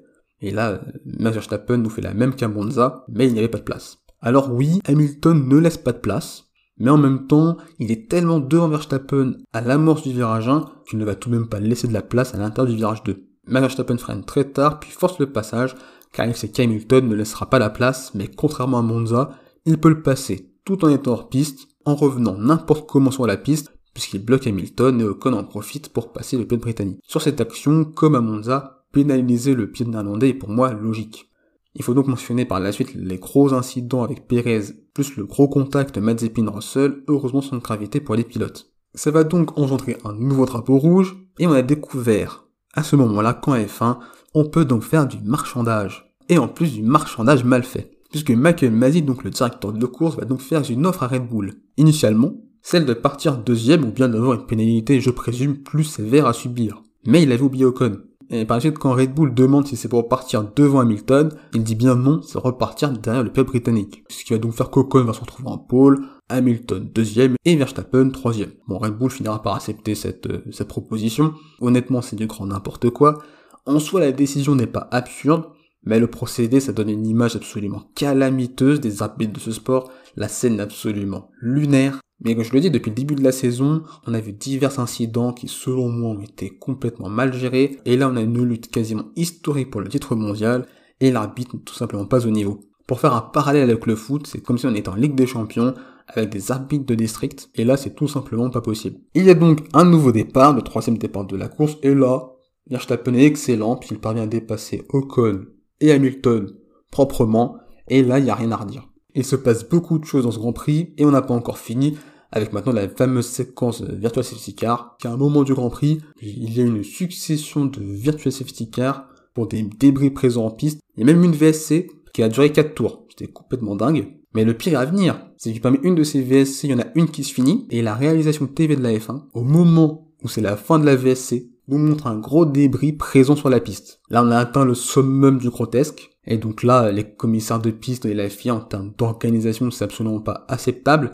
Et 0.41 0.51
là, 0.51 0.81
Max 1.05 1.35
Verstappen 1.35 1.77
nous 1.77 1.89
fait 1.89 2.01
la 2.01 2.13
même 2.13 2.35
qu'à 2.35 2.47
Monza, 2.47 3.05
mais 3.09 3.27
il 3.27 3.33
n'y 3.33 3.39
avait 3.39 3.47
pas 3.47 3.59
de 3.59 3.63
place. 3.63 3.99
Alors 4.21 4.51
oui, 4.53 4.79
Hamilton 4.85 5.47
ne 5.47 5.57
laisse 5.57 5.77
pas 5.77 5.91
de 5.91 5.99
place, 5.99 6.45
mais 6.77 6.89
en 6.89 6.97
même 6.97 7.27
temps, 7.27 7.57
il 7.79 7.91
est 7.91 8.09
tellement 8.09 8.39
devant 8.39 8.69
Verstappen 8.69 9.33
à 9.53 9.61
l'amorce 9.61 10.03
du 10.03 10.13
virage 10.13 10.47
1 10.47 10.65
qu'il 10.87 10.99
ne 10.99 11.05
va 11.05 11.15
tout 11.15 11.29
de 11.29 11.35
même 11.35 11.47
pas 11.47 11.59
laisser 11.59 11.87
de 11.87 11.93
la 11.93 12.01
place 12.01 12.33
à 12.33 12.37
l'intérieur 12.37 12.71
du 12.71 12.77
virage 12.77 13.03
2. 13.03 13.23
Max 13.47 13.61
Verstappen 13.61 13.97
freine 13.97 14.23
très 14.23 14.45
tard, 14.45 14.79
puis 14.79 14.91
force 14.91 15.19
le 15.19 15.31
passage, 15.31 15.75
car 16.13 16.25
il 16.25 16.35
sait 16.35 16.49
qu'Hamilton 16.49 17.07
ne 17.07 17.15
laissera 17.15 17.49
pas 17.49 17.59
la 17.59 17.69
place, 17.69 18.13
mais 18.15 18.27
contrairement 18.27 18.79
à 18.79 18.83
Monza, 18.83 19.31
il 19.65 19.79
peut 19.79 19.89
le 19.89 20.01
passer 20.01 20.51
tout 20.65 20.85
en 20.85 20.89
étant 20.89 21.11
hors 21.11 21.29
piste, 21.29 21.67
en 21.85 21.95
revenant 21.95 22.37
n'importe 22.37 22.87
comment 22.87 23.11
sur 23.11 23.25
la 23.25 23.37
piste, 23.37 23.73
puisqu'il 23.93 24.23
bloque 24.23 24.47
Hamilton 24.47 25.01
et 25.01 25.03
Ocon 25.03 25.33
en 25.33 25.43
profite 25.43 25.89
pour 25.89 26.11
passer 26.11 26.37
le 26.37 26.45
pied 26.45 26.57
britannique. 26.57 26.99
Sur 27.07 27.21
cette 27.21 27.41
action, 27.41 27.85
comme 27.85 28.15
à 28.15 28.21
Monza, 28.21 28.85
pénaliser 28.91 29.55
le 29.55 29.69
pied 29.69 29.85
néerlandais 29.85 30.29
est 30.29 30.33
pour 30.33 30.49
moi 30.49 30.73
logique. 30.73 31.29
Il 31.73 31.83
faut 31.83 31.93
donc 31.93 32.07
mentionner 32.07 32.45
par 32.45 32.59
la 32.59 32.71
suite 32.71 32.93
les 32.93 33.17
gros 33.17 33.53
incidents 33.53 34.03
avec 34.03 34.27
Perez, 34.27 34.63
plus 34.93 35.15
le 35.15 35.25
gros 35.25 35.47
contact 35.47 35.97
Mazepin-Russell, 35.97 37.03
heureusement 37.07 37.41
sans 37.41 37.57
gravité 37.59 38.01
pour 38.01 38.15
les 38.15 38.25
pilotes. 38.25 38.71
Ça 38.93 39.11
va 39.11 39.23
donc 39.23 39.57
engendrer 39.57 39.97
un 40.03 40.13
nouveau 40.13 40.45
drapeau 40.45 40.77
rouge, 40.77 41.15
et 41.39 41.47
on 41.47 41.53
a 41.53 41.61
découvert, 41.61 42.45
à 42.73 42.83
ce 42.83 42.97
moment-là, 42.97 43.33
qu'en 43.33 43.55
F1, 43.55 43.99
on 44.33 44.45
peut 44.45 44.65
donc 44.65 44.83
faire 44.83 45.07
du 45.07 45.17
marchandage. 45.23 46.13
Et 46.27 46.37
en 46.37 46.49
plus 46.49 46.73
du 46.73 46.83
marchandage 46.83 47.45
mal 47.45 47.63
fait. 47.63 47.97
Puisque 48.09 48.31
Michael 48.31 48.71
Masi, 48.71 49.01
donc 49.01 49.23
le 49.23 49.29
directeur 49.29 49.71
de 49.71 49.85
course, 49.85 50.17
va 50.17 50.25
donc 50.25 50.41
faire 50.41 50.69
une 50.69 50.85
offre 50.85 51.03
à 51.03 51.07
Red 51.07 51.27
Bull. 51.27 51.61
Initialement, 51.77 52.33
celle 52.61 52.85
de 52.85 52.93
partir 52.93 53.37
deuxième 53.37 53.83
ou 53.83 53.91
bien 53.91 54.09
d'avoir 54.09 54.33
une 54.33 54.45
pénalité, 54.45 55.01
je 55.01 55.09
présume, 55.09 55.57
plus 55.57 55.83
sévère 55.83 56.25
à 56.25 56.33
subir. 56.33 56.83
Mais 57.05 57.23
il 57.23 57.31
avait 57.31 57.41
oublié 57.41 57.65
Ocon. 57.65 57.97
Et 58.29 58.45
par 58.45 58.61
suite, 58.61 58.77
quand 58.77 58.93
Red 58.93 59.13
Bull 59.13 59.33
demande 59.33 59.67
si 59.67 59.75
c'est 59.75 59.89
pour 59.89 60.07
partir 60.07 60.49
devant 60.55 60.79
Hamilton, 60.79 61.29
il 61.53 61.63
dit 61.63 61.75
bien 61.75 61.95
non, 61.95 62.21
c'est 62.21 62.39
repartir 62.39 62.89
derrière 62.91 63.23
le 63.23 63.31
pilote 63.31 63.47
britannique. 63.47 64.05
Ce 64.09 64.23
qui 64.23 64.31
va 64.31 64.39
donc 64.39 64.53
faire 64.53 64.69
qu'Ocon 64.69 65.03
va 65.03 65.11
se 65.11 65.19
retrouver 65.19 65.49
en 65.49 65.57
pôle, 65.57 66.05
Hamilton 66.29 66.89
deuxième 66.93 67.35
et 67.43 67.57
Verstappen 67.57 68.09
troisième. 68.09 68.51
Bon, 68.67 68.77
Red 68.77 68.93
Bull 68.93 69.11
finira 69.11 69.41
par 69.41 69.55
accepter 69.55 69.95
cette, 69.95 70.27
euh, 70.27 70.45
cette 70.51 70.69
proposition. 70.69 71.33
Honnêtement, 71.59 72.01
c'est 72.01 72.15
du 72.15 72.27
grand 72.27 72.45
n'importe 72.45 72.89
quoi. 72.89 73.21
En 73.65 73.79
soi, 73.79 73.99
la 73.99 74.13
décision 74.13 74.55
n'est 74.55 74.65
pas 74.65 74.87
absurde, 74.91 75.43
mais 75.83 75.99
le 75.99 76.07
procédé, 76.07 76.61
ça 76.61 76.71
donne 76.71 76.89
une 76.89 77.05
image 77.05 77.35
absolument 77.35 77.83
calamiteuse 77.95 78.79
des 78.79 79.01
arbitres 79.01 79.33
de 79.33 79.39
ce 79.39 79.51
sport. 79.51 79.91
La 80.15 80.29
scène 80.29 80.61
absolument 80.61 81.29
lunaire. 81.41 81.99
Mais 82.23 82.35
comme 82.35 82.43
je 82.43 82.53
le 82.53 82.59
dis, 82.59 82.69
depuis 82.69 82.89
le 82.89 82.95
début 82.95 83.15
de 83.15 83.23
la 83.23 83.31
saison, 83.31 83.83
on 84.05 84.13
a 84.13 84.19
vu 84.19 84.31
divers 84.31 84.79
incidents 84.79 85.33
qui, 85.33 85.47
selon 85.47 85.89
moi, 85.89 86.11
ont 86.11 86.21
été 86.21 86.49
complètement 86.49 87.09
mal 87.09 87.33
gérés. 87.33 87.79
Et 87.85 87.97
là, 87.97 88.09
on 88.09 88.15
a 88.15 88.21
une 88.21 88.43
lutte 88.43 88.69
quasiment 88.69 89.05
historique 89.15 89.71
pour 89.71 89.81
le 89.81 89.89
titre 89.89 90.15
mondial. 90.15 90.67
Et 90.99 91.11
l'arbitre 91.11 91.55
n'est 91.55 91.63
tout 91.63 91.73
simplement 91.73 92.05
pas 92.05 92.27
au 92.27 92.29
niveau. 92.29 92.59
Pour 92.87 92.99
faire 92.99 93.13
un 93.13 93.21
parallèle 93.21 93.69
avec 93.69 93.85
le 93.87 93.95
foot, 93.95 94.27
c'est 94.27 94.41
comme 94.41 94.57
si 94.57 94.67
on 94.67 94.75
était 94.75 94.89
en 94.89 94.95
Ligue 94.95 95.15
des 95.15 95.25
Champions, 95.25 95.73
avec 96.07 96.29
des 96.29 96.51
arbitres 96.51 96.85
de 96.85 96.95
district. 96.95 97.49
Et 97.55 97.63
là, 97.63 97.77
c'est 97.77 97.95
tout 97.95 98.07
simplement 98.07 98.49
pas 98.49 98.61
possible. 98.61 98.99
Il 99.15 99.23
y 99.23 99.29
a 99.29 99.33
donc 99.33 99.63
un 99.73 99.85
nouveau 99.85 100.11
départ, 100.11 100.53
le 100.53 100.61
troisième 100.61 100.97
départ 100.97 101.25
de 101.25 101.37
la 101.37 101.47
course. 101.47 101.77
Et 101.81 101.95
là, 101.95 102.33
Verstappen 102.69 103.13
est 103.15 103.25
excellent, 103.25 103.77
puisqu'il 103.77 103.99
parvient 103.99 104.23
à 104.23 104.27
dépasser 104.27 104.85
Ocon 104.89 105.45
et 105.79 105.91
Hamilton 105.91 106.53
proprement. 106.91 107.57
Et 107.87 108.03
là, 108.03 108.19
il 108.19 108.25
n'y 108.25 108.29
a 108.29 108.35
rien 108.35 108.51
à 108.51 108.57
redire. 108.57 108.87
Il 109.15 109.25
se 109.25 109.35
passe 109.35 109.67
beaucoup 109.67 109.99
de 109.99 110.05
choses 110.05 110.23
dans 110.23 110.31
ce 110.31 110.39
Grand 110.39 110.53
Prix 110.53 110.93
et 110.97 111.05
on 111.05 111.11
n'a 111.11 111.21
pas 111.21 111.33
encore 111.33 111.57
fini 111.57 111.97
avec 112.31 112.53
maintenant 112.53 112.73
la 112.73 112.87
fameuse 112.87 113.27
séquence 113.27 113.81
Virtual 113.81 114.23
Safety 114.23 114.55
Car, 114.55 114.95
qui 114.99 115.07
à 115.07 115.11
un 115.11 115.17
moment 115.17 115.43
du 115.43 115.53
Grand 115.53 115.69
Prix, 115.69 115.99
il 116.21 116.53
y 116.53 116.61
a 116.61 116.65
une 116.65 116.83
succession 116.83 117.65
de 117.65 117.81
Virtual 117.81 118.31
Safety 118.31 118.69
Car 118.69 119.07
pour 119.33 119.47
des 119.47 119.63
débris 119.63 120.11
présents 120.11 120.45
en 120.45 120.51
piste. 120.51 120.81
A 120.99 121.03
même 121.03 121.23
une 121.23 121.33
VSC 121.33 121.87
qui 122.13 122.23
a 122.23 122.29
duré 122.29 122.51
4 122.51 122.73
tours. 122.73 123.05
C'était 123.09 123.31
complètement 123.31 123.75
dingue. 123.75 124.17
Mais 124.33 124.45
le 124.45 124.55
pire 124.55 124.79
à 124.79 124.85
venir, 124.85 125.25
c'est 125.37 125.53
que 125.53 125.59
parmi 125.59 125.79
une 125.83 125.95
de 125.95 126.03
ces 126.03 126.21
VSC, 126.21 126.63
il 126.65 126.69
y 126.71 126.73
en 126.73 126.79
a 126.79 126.87
une 126.95 127.09
qui 127.09 127.23
se 127.23 127.33
finit, 127.33 127.67
et 127.69 127.81
la 127.81 127.95
réalisation 127.95 128.47
TV 128.47 128.75
de 128.75 128.83
la 128.83 128.93
F1, 128.93 129.23
au 129.33 129.43
moment 129.43 130.07
où 130.23 130.29
c'est 130.29 130.41
la 130.41 130.55
fin 130.55 130.79
de 130.79 130.85
la 130.85 130.95
VSC, 130.95 131.49
nous 131.67 131.77
montre 131.77 132.07
un 132.07 132.17
gros 132.17 132.45
débris 132.45 132.93
présent 132.93 133.35
sur 133.35 133.49
la 133.49 133.59
piste. 133.59 134.01
Là, 134.09 134.23
on 134.23 134.31
a 134.31 134.37
atteint 134.37 134.65
le 134.65 134.73
summum 134.73 135.37
du 135.37 135.49
grotesque, 135.49 136.11
et 136.25 136.37
donc 136.37 136.63
là, 136.63 136.91
les 136.91 137.03
commissaires 137.03 137.59
de 137.59 137.71
piste 137.71 138.05
et 138.05 138.13
la 138.13 138.29
FIA 138.29 138.55
en 138.55 138.61
termes 138.61 138.93
d'organisation, 138.97 139.69
c'est 139.71 139.83
absolument 139.83 140.21
pas 140.21 140.45
acceptable, 140.47 141.11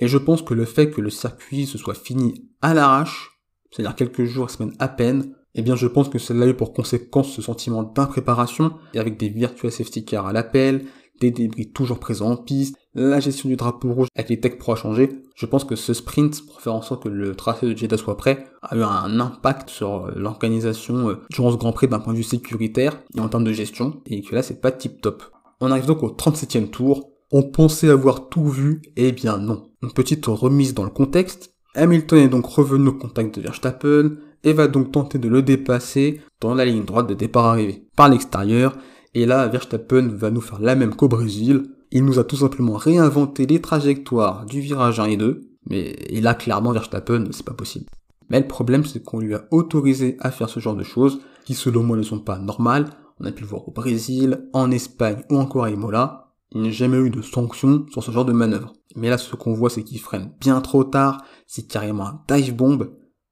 et 0.00 0.08
je 0.08 0.18
pense 0.18 0.42
que 0.42 0.54
le 0.54 0.64
fait 0.64 0.90
que 0.90 1.00
le 1.00 1.10
circuit 1.10 1.66
se 1.66 1.78
soit 1.78 1.94
fini 1.94 2.48
à 2.62 2.74
l'arrache, 2.74 3.40
c'est-à-dire 3.70 3.94
quelques 3.94 4.24
jours, 4.24 4.50
semaines 4.50 4.74
à 4.78 4.88
peine, 4.88 5.34
eh 5.54 5.62
bien 5.62 5.76
je 5.76 5.86
pense 5.86 6.08
que 6.08 6.18
cela 6.18 6.46
a 6.46 6.48
eu 6.48 6.54
pour 6.54 6.72
conséquence 6.72 7.32
ce 7.32 7.42
sentiment 7.42 7.82
d'impréparation, 7.82 8.72
et 8.94 8.98
avec 8.98 9.18
des 9.18 9.28
virtual 9.28 9.70
safety 9.70 10.04
cars 10.04 10.26
à 10.26 10.32
l'appel, 10.32 10.86
des 11.20 11.30
débris 11.30 11.70
toujours 11.70 11.98
présents 11.98 12.30
en 12.30 12.36
piste, 12.36 12.76
la 12.94 13.20
gestion 13.20 13.48
du 13.48 13.56
drapeau 13.56 13.92
rouge 13.92 14.08
avec 14.16 14.30
les 14.30 14.40
tech 14.40 14.58
pro 14.58 14.72
à 14.72 14.76
changer, 14.76 15.10
je 15.36 15.46
pense 15.46 15.64
que 15.64 15.76
ce 15.76 15.92
sprint, 15.92 16.44
pour 16.46 16.60
faire 16.60 16.74
en 16.74 16.82
sorte 16.82 17.04
que 17.04 17.08
le 17.08 17.36
tracé 17.36 17.66
de 17.66 17.76
Jeddah 17.76 17.98
soit 17.98 18.16
prêt, 18.16 18.46
a 18.62 18.76
eu 18.76 18.82
un 18.82 19.20
impact 19.20 19.70
sur 19.70 20.06
euh, 20.06 20.12
l'organisation 20.16 21.10
euh, 21.10 21.20
durant 21.30 21.52
ce 21.52 21.56
Grand 21.56 21.72
Prix 21.72 21.88
d'un 21.88 22.00
point 22.00 22.14
de 22.14 22.18
vue 22.18 22.24
sécuritaire 22.24 23.00
et 23.14 23.20
en 23.20 23.28
termes 23.28 23.44
de 23.44 23.52
gestion, 23.52 24.00
et 24.06 24.22
que 24.22 24.34
là 24.34 24.42
c'est 24.42 24.60
pas 24.60 24.72
tip 24.72 25.02
top. 25.02 25.22
On 25.60 25.70
arrive 25.70 25.86
donc 25.86 26.02
au 26.02 26.08
37e 26.08 26.70
tour, 26.70 27.09
on 27.32 27.42
pensait 27.42 27.90
avoir 27.90 28.28
tout 28.28 28.48
vu, 28.48 28.82
eh 28.96 29.12
bien 29.12 29.38
non. 29.38 29.70
Une 29.82 29.92
petite 29.92 30.26
remise 30.26 30.74
dans 30.74 30.84
le 30.84 30.90
contexte. 30.90 31.54
Hamilton 31.74 32.18
est 32.18 32.28
donc 32.28 32.46
revenu 32.46 32.88
au 32.88 32.92
contact 32.92 33.36
de 33.36 33.42
Verstappen 33.42 34.16
et 34.42 34.52
va 34.52 34.66
donc 34.66 34.90
tenter 34.90 35.18
de 35.18 35.28
le 35.28 35.42
dépasser 35.42 36.20
dans 36.40 36.54
la 36.54 36.64
ligne 36.64 36.84
droite 36.84 37.08
de 37.08 37.14
départ 37.14 37.46
arrivé 37.46 37.86
par 37.96 38.08
l'extérieur. 38.08 38.76
Et 39.14 39.26
là, 39.26 39.46
Verstappen 39.46 40.08
va 40.08 40.30
nous 40.30 40.40
faire 40.40 40.60
la 40.60 40.74
même 40.74 40.94
qu'au 40.94 41.08
Brésil. 41.08 41.70
Il 41.92 42.04
nous 42.04 42.18
a 42.18 42.24
tout 42.24 42.36
simplement 42.36 42.74
réinventé 42.74 43.46
les 43.46 43.60
trajectoires 43.60 44.46
du 44.46 44.60
virage 44.60 44.98
1 44.98 45.04
et 45.06 45.16
2. 45.16 45.40
Mais 45.68 45.90
et 46.08 46.20
là, 46.20 46.34
clairement, 46.34 46.72
Verstappen, 46.72 47.26
c'est 47.30 47.46
pas 47.46 47.54
possible. 47.54 47.86
Mais 48.28 48.40
le 48.40 48.48
problème, 48.48 48.84
c'est 48.84 49.02
qu'on 49.02 49.20
lui 49.20 49.34
a 49.34 49.44
autorisé 49.50 50.16
à 50.20 50.30
faire 50.30 50.48
ce 50.48 50.60
genre 50.60 50.76
de 50.76 50.84
choses, 50.84 51.20
qui 51.44 51.54
selon 51.54 51.82
moi 51.82 51.96
ne 51.96 52.02
sont 52.02 52.20
pas 52.20 52.38
normales. 52.38 52.86
On 53.20 53.24
a 53.24 53.32
pu 53.32 53.42
le 53.42 53.48
voir 53.48 53.68
au 53.68 53.72
Brésil, 53.72 54.48
en 54.52 54.70
Espagne 54.70 55.22
ou 55.30 55.36
encore 55.36 55.64
à 55.64 55.70
Imola 55.70 56.29
il 56.52 56.62
n'y 56.62 56.68
a 56.68 56.72
jamais 56.72 56.98
eu 56.98 57.10
de 57.10 57.22
sanction 57.22 57.86
sur 57.90 58.02
ce 58.02 58.10
genre 58.10 58.24
de 58.24 58.32
manœuvre. 58.32 58.72
Mais 58.96 59.08
là, 59.08 59.18
ce 59.18 59.36
qu'on 59.36 59.52
voit, 59.52 59.70
c'est 59.70 59.84
qu'il 59.84 60.00
freine 60.00 60.32
bien 60.40 60.60
trop 60.60 60.84
tard, 60.84 61.24
c'est 61.46 61.68
carrément 61.68 62.06
un 62.06 62.20
dive 62.28 62.56
bomb. 62.56 62.90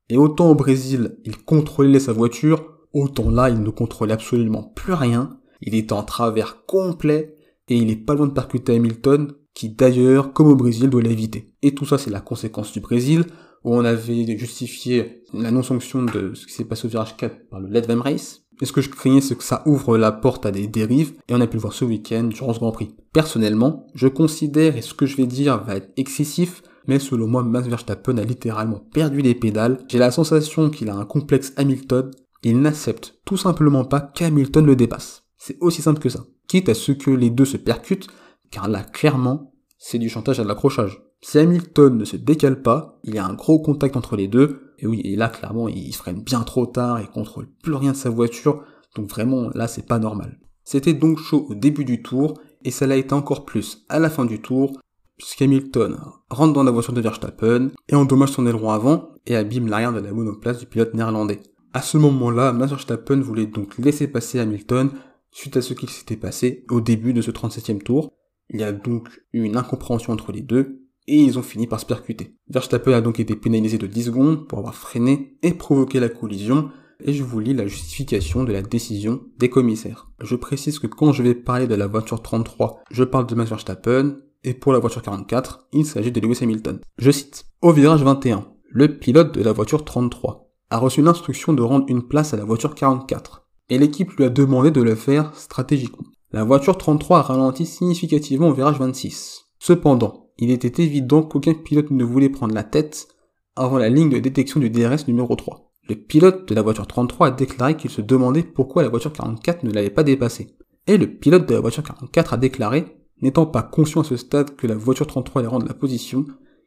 Et 0.09 0.17
autant 0.17 0.51
au 0.51 0.55
Brésil, 0.55 1.19
il 1.25 1.37
contrôlait 1.37 2.01
sa 2.01 2.13
voiture, 2.13 2.79
autant 2.93 3.31
là, 3.31 3.51
il 3.51 3.63
ne 3.63 3.71
contrôlait 3.71 4.13
absolument 4.13 4.63
plus 4.63 4.93
rien. 4.93 5.39
Il 5.61 5.75
était 5.75 5.93
en 5.93 6.05
travers 6.05 6.65
complet, 6.67 7.37
et 7.69 7.77
il 7.77 7.91
est 7.91 7.97
pas 7.97 8.15
loin 8.15 8.27
de 8.27 8.33
percuter 8.33 8.77
Hamilton, 8.77 9.33
qui 9.55 9.71
d'ailleurs, 9.71 10.33
comme 10.33 10.49
au 10.49 10.57
Brésil, 10.57 10.89
doit 10.89 11.03
l'éviter. 11.03 11.53
Et 11.63 11.75
tout 11.75 11.85
ça, 11.85 11.99
c'est 11.99 12.11
la 12.11 12.21
conséquence 12.21 12.73
du 12.73 12.81
Brésil, 12.81 13.25
où 13.65 13.75
on 13.75 13.85
avait 13.85 14.39
justifié 14.39 15.25
la 15.35 15.51
non-sanction 15.51 16.05
de 16.05 16.33
ce 16.35 16.47
qui 16.47 16.53
s'est 16.53 16.65
passé 16.65 16.87
au 16.87 16.91
virage 16.91 17.17
4 17.17 17.49
par 17.51 17.61
le 17.61 17.81
Van 17.81 18.01
Race. 18.01 18.43
Et 18.61 18.67
ce 18.67 18.73
que 18.73 18.81
je 18.81 18.91
craignais, 18.91 19.21
c'est 19.21 19.37
que 19.37 19.45
ça 19.45 19.63
ouvre 19.67 19.97
la 19.97 20.13
porte 20.13 20.47
à 20.47 20.51
des 20.51 20.67
dérives, 20.67 21.15
et 21.29 21.35
on 21.35 21.41
a 21.41 21.47
pu 21.47 21.57
le 21.57 21.61
voir 21.61 21.73
ce 21.73 21.85
week-end 21.85 22.25
durant 22.25 22.53
ce 22.53 22.59
Grand 22.59 22.73
Prix. 22.73 22.95
Personnellement, 23.13 23.87
je 23.95 24.09
considère, 24.09 24.77
et 24.77 24.83
ce 24.83 24.95
que 24.95 25.07
je 25.07 25.17
vais 25.17 25.27
dire 25.27 25.63
va 25.65 25.77
être 25.77 25.91
excessif, 25.97 26.63
mais 26.87 26.99
selon 26.99 27.27
moi, 27.27 27.43
Max 27.43 27.69
Verstappen 27.69 28.19
a 28.19 28.25
littéralement 28.25 28.81
perdu 28.93 29.21
les 29.21 29.35
pédales. 29.35 29.79
J'ai 29.89 29.99
la 29.99 30.11
sensation 30.11 30.71
qu'il 30.71 30.89
a 30.89 30.97
un 30.97 31.05
complexe 31.05 31.53
Hamilton, 31.57 32.11
il 32.43 32.61
n'accepte 32.61 33.21
tout 33.25 33.37
simplement 33.37 33.85
pas 33.85 34.01
qu'Hamilton 34.01 34.65
le 34.65 34.77
dépasse. 34.77 35.25
C'est 35.37 35.59
aussi 35.61 35.83
simple 35.83 36.01
que 36.01 36.09
ça. 36.09 36.25
Quitte 36.49 36.69
à 36.69 36.75
ce 36.75 36.93
que 36.93 37.11
les 37.11 37.31
deux 37.31 37.45
se 37.45 37.57
percutent, 37.57 38.09
car 38.51 38.69
là, 38.69 38.83
clairement, 38.83 39.53
c'est 39.77 39.99
du 39.99 40.09
chantage 40.09 40.41
à 40.41 40.45
l'accrochage. 40.45 41.03
Si 41.21 41.39
Hamilton 41.39 41.99
ne 41.99 42.05
se 42.05 42.17
décale 42.17 42.63
pas, 42.63 42.99
il 43.05 43.15
y 43.15 43.19
a 43.19 43.27
un 43.27 43.35
gros 43.35 43.61
contact 43.61 43.97
entre 43.97 44.17
les 44.17 44.29
deux, 44.29 44.68
et 44.79 44.87
oui, 44.87 45.03
là, 45.17 45.29
clairement, 45.29 45.69
il 45.69 45.93
freine 45.95 46.23
bien 46.23 46.43
trop 46.43 46.67
tard, 46.67 47.01
il 47.01 47.09
contrôle 47.09 47.49
plus 47.63 47.75
rien 47.75 47.93
de 47.93 47.97
sa 47.97 48.11
voiture, 48.11 48.63
donc 48.97 49.09
vraiment, 49.09 49.51
là, 49.55 49.67
c'est 49.69 49.87
pas 49.87 49.99
normal. 49.99 50.39
C'était 50.65 50.95
donc 50.95 51.19
chaud 51.19 51.47
au 51.49 51.55
début 51.55 51.85
du 51.85 52.03
tour, 52.03 52.35
et 52.65 52.71
ça 52.71 52.87
l'a 52.87 52.97
été 52.97 53.13
encore 53.13 53.45
plus 53.45 53.85
à 53.89 53.99
la 53.99 54.11
fin 54.11 54.25
du 54.25 54.41
tour, 54.41 54.79
puisqu'Hamilton 55.17 55.99
rentre 56.31 56.53
dans 56.53 56.63
la 56.63 56.71
voiture 56.71 56.93
de 56.93 57.01
Verstappen, 57.01 57.71
et 57.89 57.95
endommage 57.95 58.31
son 58.31 58.47
aileron 58.47 58.71
avant, 58.71 59.11
et 59.27 59.35
abîme 59.35 59.69
l'arrière 59.69 59.93
de 59.93 60.01
la 60.01 60.13
monoplace 60.13 60.59
du 60.59 60.67
pilote 60.67 60.95
néerlandais. 60.95 61.41
À 61.73 61.83
ce 61.83 61.99
moment-là, 61.99 62.53
Max 62.53 62.71
Verstappen 62.71 63.21
voulait 63.21 63.47
donc 63.47 63.77
laisser 63.79 64.09
passer 64.09 64.39
Hamilton, 64.39 64.91
suite 65.31 65.57
à 65.57 65.63
ce 65.63 65.75
qu'il 65.75 65.91
s'était 65.91 66.17
passé 66.17 66.65
au 66.71 66.81
début 66.81 67.13
de 67.13 67.21
ce 67.21 67.31
37e 67.31 67.83
tour. 67.83 68.13
Il 68.51 68.61
y 68.61 68.65
a 68.65 68.73
donc 68.73 69.09
eu 69.33 69.43
une 69.43 69.57
incompréhension 69.57 70.13
entre 70.13 70.33
les 70.33 70.41
deux, 70.41 70.88
et 71.09 71.17
ils 71.17 71.39
ont 71.39 71.43
fini 71.43 71.67
par 71.67 71.81
se 71.81 71.87
percuter. 71.87 72.37
Verstappen 72.49 72.93
a 72.93 73.01
donc 73.01 73.19
été 73.19 73.35
pénalisé 73.35 73.79
de 73.79 73.87
10 73.87 74.05
secondes 74.05 74.47
pour 74.47 74.59
avoir 74.59 74.75
freiné 74.75 75.37
et 75.43 75.55
provoqué 75.55 75.99
la 75.99 76.09
collision, 76.09 76.71
et 77.03 77.13
je 77.13 77.25
vous 77.25 77.41
lis 77.41 77.55
la 77.55 77.67
justification 77.67 78.45
de 78.45 78.53
la 78.53 78.63
décision 78.63 79.23
des 79.39 79.49
commissaires. 79.49 80.11
Je 80.21 80.37
précise 80.37 80.79
que 80.79 80.87
quand 80.87 81.13
je 81.13 81.23
vais 81.23 81.35
parler 81.35 81.67
de 81.67 81.75
la 81.75 81.87
voiture 81.87 82.23
33, 82.23 82.83
je 82.91 83.05
parle 83.05 83.27
de 83.27 83.35
Max 83.35 83.51
Verstappen, 83.51 84.17
et 84.45 84.55
pour 84.55 84.73
la 84.73 84.79
voiture 84.79 85.03
44, 85.03 85.67
il 85.73 85.87
s'agit 85.87 86.13
de 86.13 86.21
Lewis 86.21 86.39
Hamilton. 86.43 86.79
Je 86.99 87.11
cite. 87.11 87.47
Au 87.63 87.73
virage 87.73 88.05
21, 88.05 88.47
le 88.71 88.99
pilote 88.99 89.35
de 89.35 89.43
la 89.43 89.53
voiture 89.53 89.85
33 89.85 90.49
a 90.71 90.79
reçu 90.79 91.03
l'instruction 91.03 91.53
de 91.53 91.63
rendre 91.63 91.87
une 91.89 92.07
place 92.07 92.35
à 92.35 92.37
la 92.37 92.45
voiture 92.45 92.75
44, 92.75 93.47
et 93.71 93.79
l'équipe 93.79 94.13
lui 94.13 94.25
a 94.25 94.29
demandé 94.29 94.71
de 94.71 94.83
le 94.83 94.95
faire 94.95 95.35
stratégiquement. 95.35 96.07
La 96.31 96.45
voiture 96.45 96.77
33 96.77 97.19
a 97.19 97.23
ralenti 97.23 97.65
significativement 97.65 98.51
au 98.51 98.53
virage 98.53 98.79
26. 98.79 99.47
Cependant, 99.59 100.28
il 100.39 100.51
était 100.51 100.83
évident 100.83 101.23
qu'aucun 101.23 101.55
pilote 101.55 101.91
ne 101.91 102.05
voulait 102.05 102.29
prendre 102.29 102.55
la 102.55 102.65
tête 102.65 103.09
avant 103.57 103.79
la 103.79 103.89
ligne 103.89 104.11
de 104.11 104.19
détection 104.19 104.61
du 104.61 104.71
DRS 104.71 105.09
numéro 105.09 105.35
3. 105.35 105.73
Le 105.89 105.97
pilote 105.97 106.49
de 106.49 106.55
la 106.55 106.63
voiture 106.63 106.87
33 106.87 107.27
a 107.27 107.31
déclaré 107.33 107.77
qu'il 107.77 107.91
se 107.91 108.01
demandait 108.01 108.43
pourquoi 108.43 108.83
la 108.83 108.89
voiture 108.89 109.13
44 109.13 109.65
ne 109.65 109.73
l'avait 109.73 109.91
pas 109.91 110.05
dépassé. 110.05 110.57
Et 110.87 110.97
le 110.97 111.07
pilote 111.07 111.49
de 111.49 111.55
la 111.55 111.61
voiture 111.61 111.83
44 111.83 112.35
a 112.35 112.37
déclaré, 112.37 112.99
n'étant 113.21 113.47
pas 113.47 113.63
conscient 113.63 114.03
à 114.03 114.05
ce 114.05 114.17
stade 114.17 114.55
que 114.55 114.67
la 114.67 114.77
voiture 114.77 115.07
33 115.07 115.41
allait 115.41 115.49
rendre 115.49 115.67
la 115.67 115.75
position, 115.75 116.25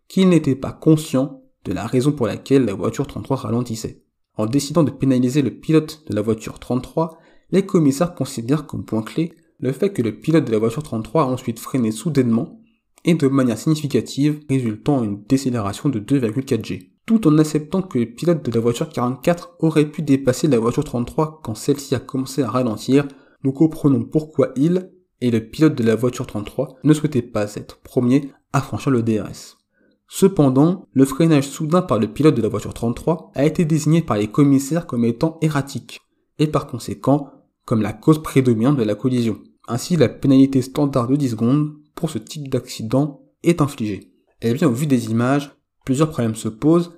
qu'il 0.08 0.28
n'était 0.28 0.56
pas 0.56 0.74
conscient 0.74 1.44
de 1.64 1.72
la 1.72 1.86
raison 1.86 2.12
pour 2.12 2.28
laquelle 2.28 2.66
la 2.66 2.74
voiture 2.74 3.08
33 3.08 3.38
ralentissait. 3.38 4.04
En 4.36 4.48
décidant 4.48 4.84
de 4.84 4.92
pénaliser 4.92 5.42
le 5.42 5.52
pilote 5.52 6.04
de 6.10 6.16
la 6.16 6.22
voiture 6.22 6.60
33, 6.60 7.20
les 7.52 7.66
commissaires 7.66 8.16
considèrent 8.16 8.66
comme 8.66 8.86
point 8.86 9.04
clé 9.04 9.34
le 9.60 9.72
fait 9.72 9.92
que 9.92 10.02
le 10.02 10.20
pilote 10.20 10.46
de 10.46 10.52
la 10.52 10.58
voiture 10.58 10.84
33 10.84 11.24
a 11.24 11.28
ensuite 11.28 11.60
freiné 11.60 11.92
soudainement 11.92 12.61
et 13.06 13.16
de 13.16 13.28
manière 13.28 13.58
significative, 13.58 14.42
résultant 14.50 14.98
en 14.98 15.04
une 15.04 15.24
décélération 15.24 15.90
de 15.90 16.00
2,4 16.00 16.66
G. 16.66 16.92
Tout 17.06 17.28
en 17.28 17.38
acceptant 17.38 17.82
que 17.82 18.00
le 18.00 18.06
pilote 18.06 18.46
de 18.46 18.52
la 18.52 18.60
voiture 18.60 18.90
44 18.90 19.56
aurait 19.60 19.90
pu 19.90 20.02
dépasser 20.02 20.48
la 20.48 20.60
voiture 20.60 20.84
33 20.84 21.42
quand 21.44 21.56
celle-ci 21.56 21.96
a 21.96 22.00
commencé 22.00 22.44
à 22.44 22.50
ralentir, 22.50 23.08
nous 23.44 23.52
comprenons 23.52 24.04
pourquoi 24.04 24.52
il, 24.56 24.92
et 25.20 25.32
le 25.32 25.46
pilote 25.46 25.76
de 25.76 25.84
la 25.84 25.96
voiture 25.96 26.28
33, 26.28 26.78
ne 26.84 26.94
souhaitait 26.94 27.22
pas 27.22 27.56
être 27.56 27.80
premier 27.80 28.32
à 28.54 28.62
franchir 28.62 28.92
le 28.92 29.04
DRS. 29.04 29.58
Cependant, 30.08 30.88
le 30.94 31.06
freinage 31.06 31.48
soudain 31.48 31.82
par 31.82 31.98
le 31.98 32.08
pilote 32.08 32.36
de 32.36 32.42
la 32.42 32.50
voiture 32.50 32.74
33 32.74 33.32
a 33.34 33.46
été 33.46 33.66
désigné 33.66 34.02
par 34.02 34.18
les 34.18 34.28
commissaires 34.28 34.86
comme 34.86 35.06
étant 35.06 35.38
erratique, 35.42 36.02
et 36.38 36.48
par 36.48 36.68
conséquent 36.68 37.32
comme 37.66 37.82
la 37.82 37.94
cause 37.94 38.22
prédominante 38.22 38.78
de 38.78 38.84
la 38.84 38.96
collision. 38.96 39.40
Ainsi, 39.68 39.96
la 39.96 40.10
pénalité 40.10 40.62
standard 40.62 41.08
de 41.08 41.16
10 41.16 41.30
secondes 41.30 41.74
pour 41.96 42.10
ce 42.10 42.18
type 42.18 42.50
d'accident 42.50 43.22
est 43.44 43.62
infligée. 43.62 44.12
Eh 44.42 44.54
bien, 44.54 44.68
au 44.68 44.74
vu 44.74 44.88
des 44.88 45.12
images, 45.12 45.52
plusieurs 45.86 46.10
problèmes 46.10 46.36
se 46.36 46.48
posent. 46.48 46.94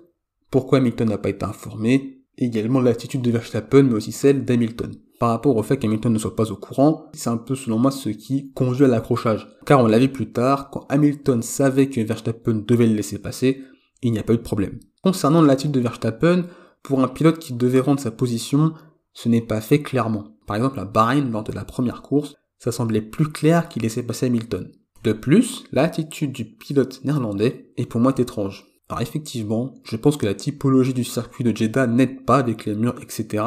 Pourquoi 0.50 0.78
Hamilton 0.78 1.10
n'a 1.10 1.18
pas 1.18 1.30
été 1.30 1.46
informé? 1.46 2.22
Également 2.38 2.82
l'attitude 2.82 3.22
de 3.22 3.32
Verstappen, 3.32 3.84
mais 3.84 3.94
aussi 3.94 4.12
celle 4.12 4.46
d'Hamilton. 4.46 4.96
Par 5.20 5.30
rapport 5.30 5.56
au 5.56 5.64
fait 5.64 5.78
qu'Hamilton 5.78 6.12
ne 6.12 6.18
soit 6.18 6.36
pas 6.36 6.52
au 6.52 6.56
courant, 6.56 7.06
c'est 7.14 7.30
un 7.30 7.38
peu 7.38 7.56
selon 7.56 7.78
moi 7.80 7.92
ce 7.92 8.10
qui 8.10 8.52
conduit 8.54 8.86
à 8.86 8.88
l'accrochage. 8.88 9.48
Car 9.66 9.80
on 9.82 9.88
l'a 9.88 10.00
vu 10.00 10.10
plus 10.10 10.32
tard, 10.32 10.70
quand 10.70 10.86
Hamilton 10.90 11.42
savait 11.42 11.90
que 11.90 12.02
Verstappen 12.02 12.64
devait 12.68 12.88
le 12.88 12.96
laisser 12.96 13.20
passer, 13.20 13.64
il 14.02 14.12
n'y 14.12 14.20
a 14.20 14.24
pas 14.24 14.34
eu 14.34 14.38
de 14.38 14.42
problème. 14.42 14.80
Concernant 15.02 15.42
l'attitude 15.42 15.72
de 15.72 15.80
Verstappen, 15.80 16.46
pour 16.82 17.02
un 17.02 17.08
pilote 17.08 17.40
qui 17.40 17.54
devait 17.54 17.80
rendre 17.80 18.00
sa 18.00 18.12
position, 18.12 18.74
ce 19.14 19.30
n'est 19.30 19.42
pas 19.42 19.62
fait 19.62 19.82
clairement. 19.82 20.36
Par 20.46 20.58
exemple, 20.58 20.80
à 20.80 20.86
Bahreïn, 20.86 21.32
lors 21.32 21.44
de 21.44 21.54
la 21.54 21.64
première 21.64 22.02
course, 22.02 22.36
ça 22.60 22.72
semblait 22.72 23.02
plus 23.02 23.32
clair 23.32 23.70
qu'il 23.70 23.84
laissait 23.84 24.04
passer 24.04 24.26
Hamilton. 24.26 24.72
De 25.04 25.12
plus, 25.12 25.66
l'attitude 25.74 26.32
du 26.32 26.46
pilote 26.46 27.02
néerlandais 27.04 27.70
est 27.76 27.86
pour 27.86 28.00
moi 28.00 28.14
étrange. 28.18 28.68
Alors 28.88 29.02
effectivement, 29.02 29.74
je 29.84 29.98
pense 29.98 30.16
que 30.16 30.26
la 30.26 30.34
typologie 30.34 30.94
du 30.94 31.04
circuit 31.04 31.44
de 31.44 31.56
Jeddah 31.56 31.88
n'aide 31.88 32.24
pas 32.26 32.38
avec 32.38 32.66
les 32.66 32.76
murs, 32.76 32.96
etc. 33.02 33.44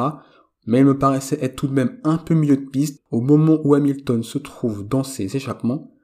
Mais 0.67 0.79
il 0.79 0.85
me 0.85 0.99
paraissait 0.99 1.39
être 1.41 1.55
tout 1.55 1.67
de 1.67 1.73
même 1.73 1.99
un 2.03 2.17
peu 2.17 2.35
milieu 2.35 2.57
de 2.57 2.69
piste 2.69 3.01
au 3.09 3.21
moment 3.21 3.57
où 3.63 3.73
Hamilton 3.73 4.21
se 4.21 4.37
trouve 4.37 4.87
dans 4.87 5.03
ses 5.03 5.35
échappements. 5.35 5.95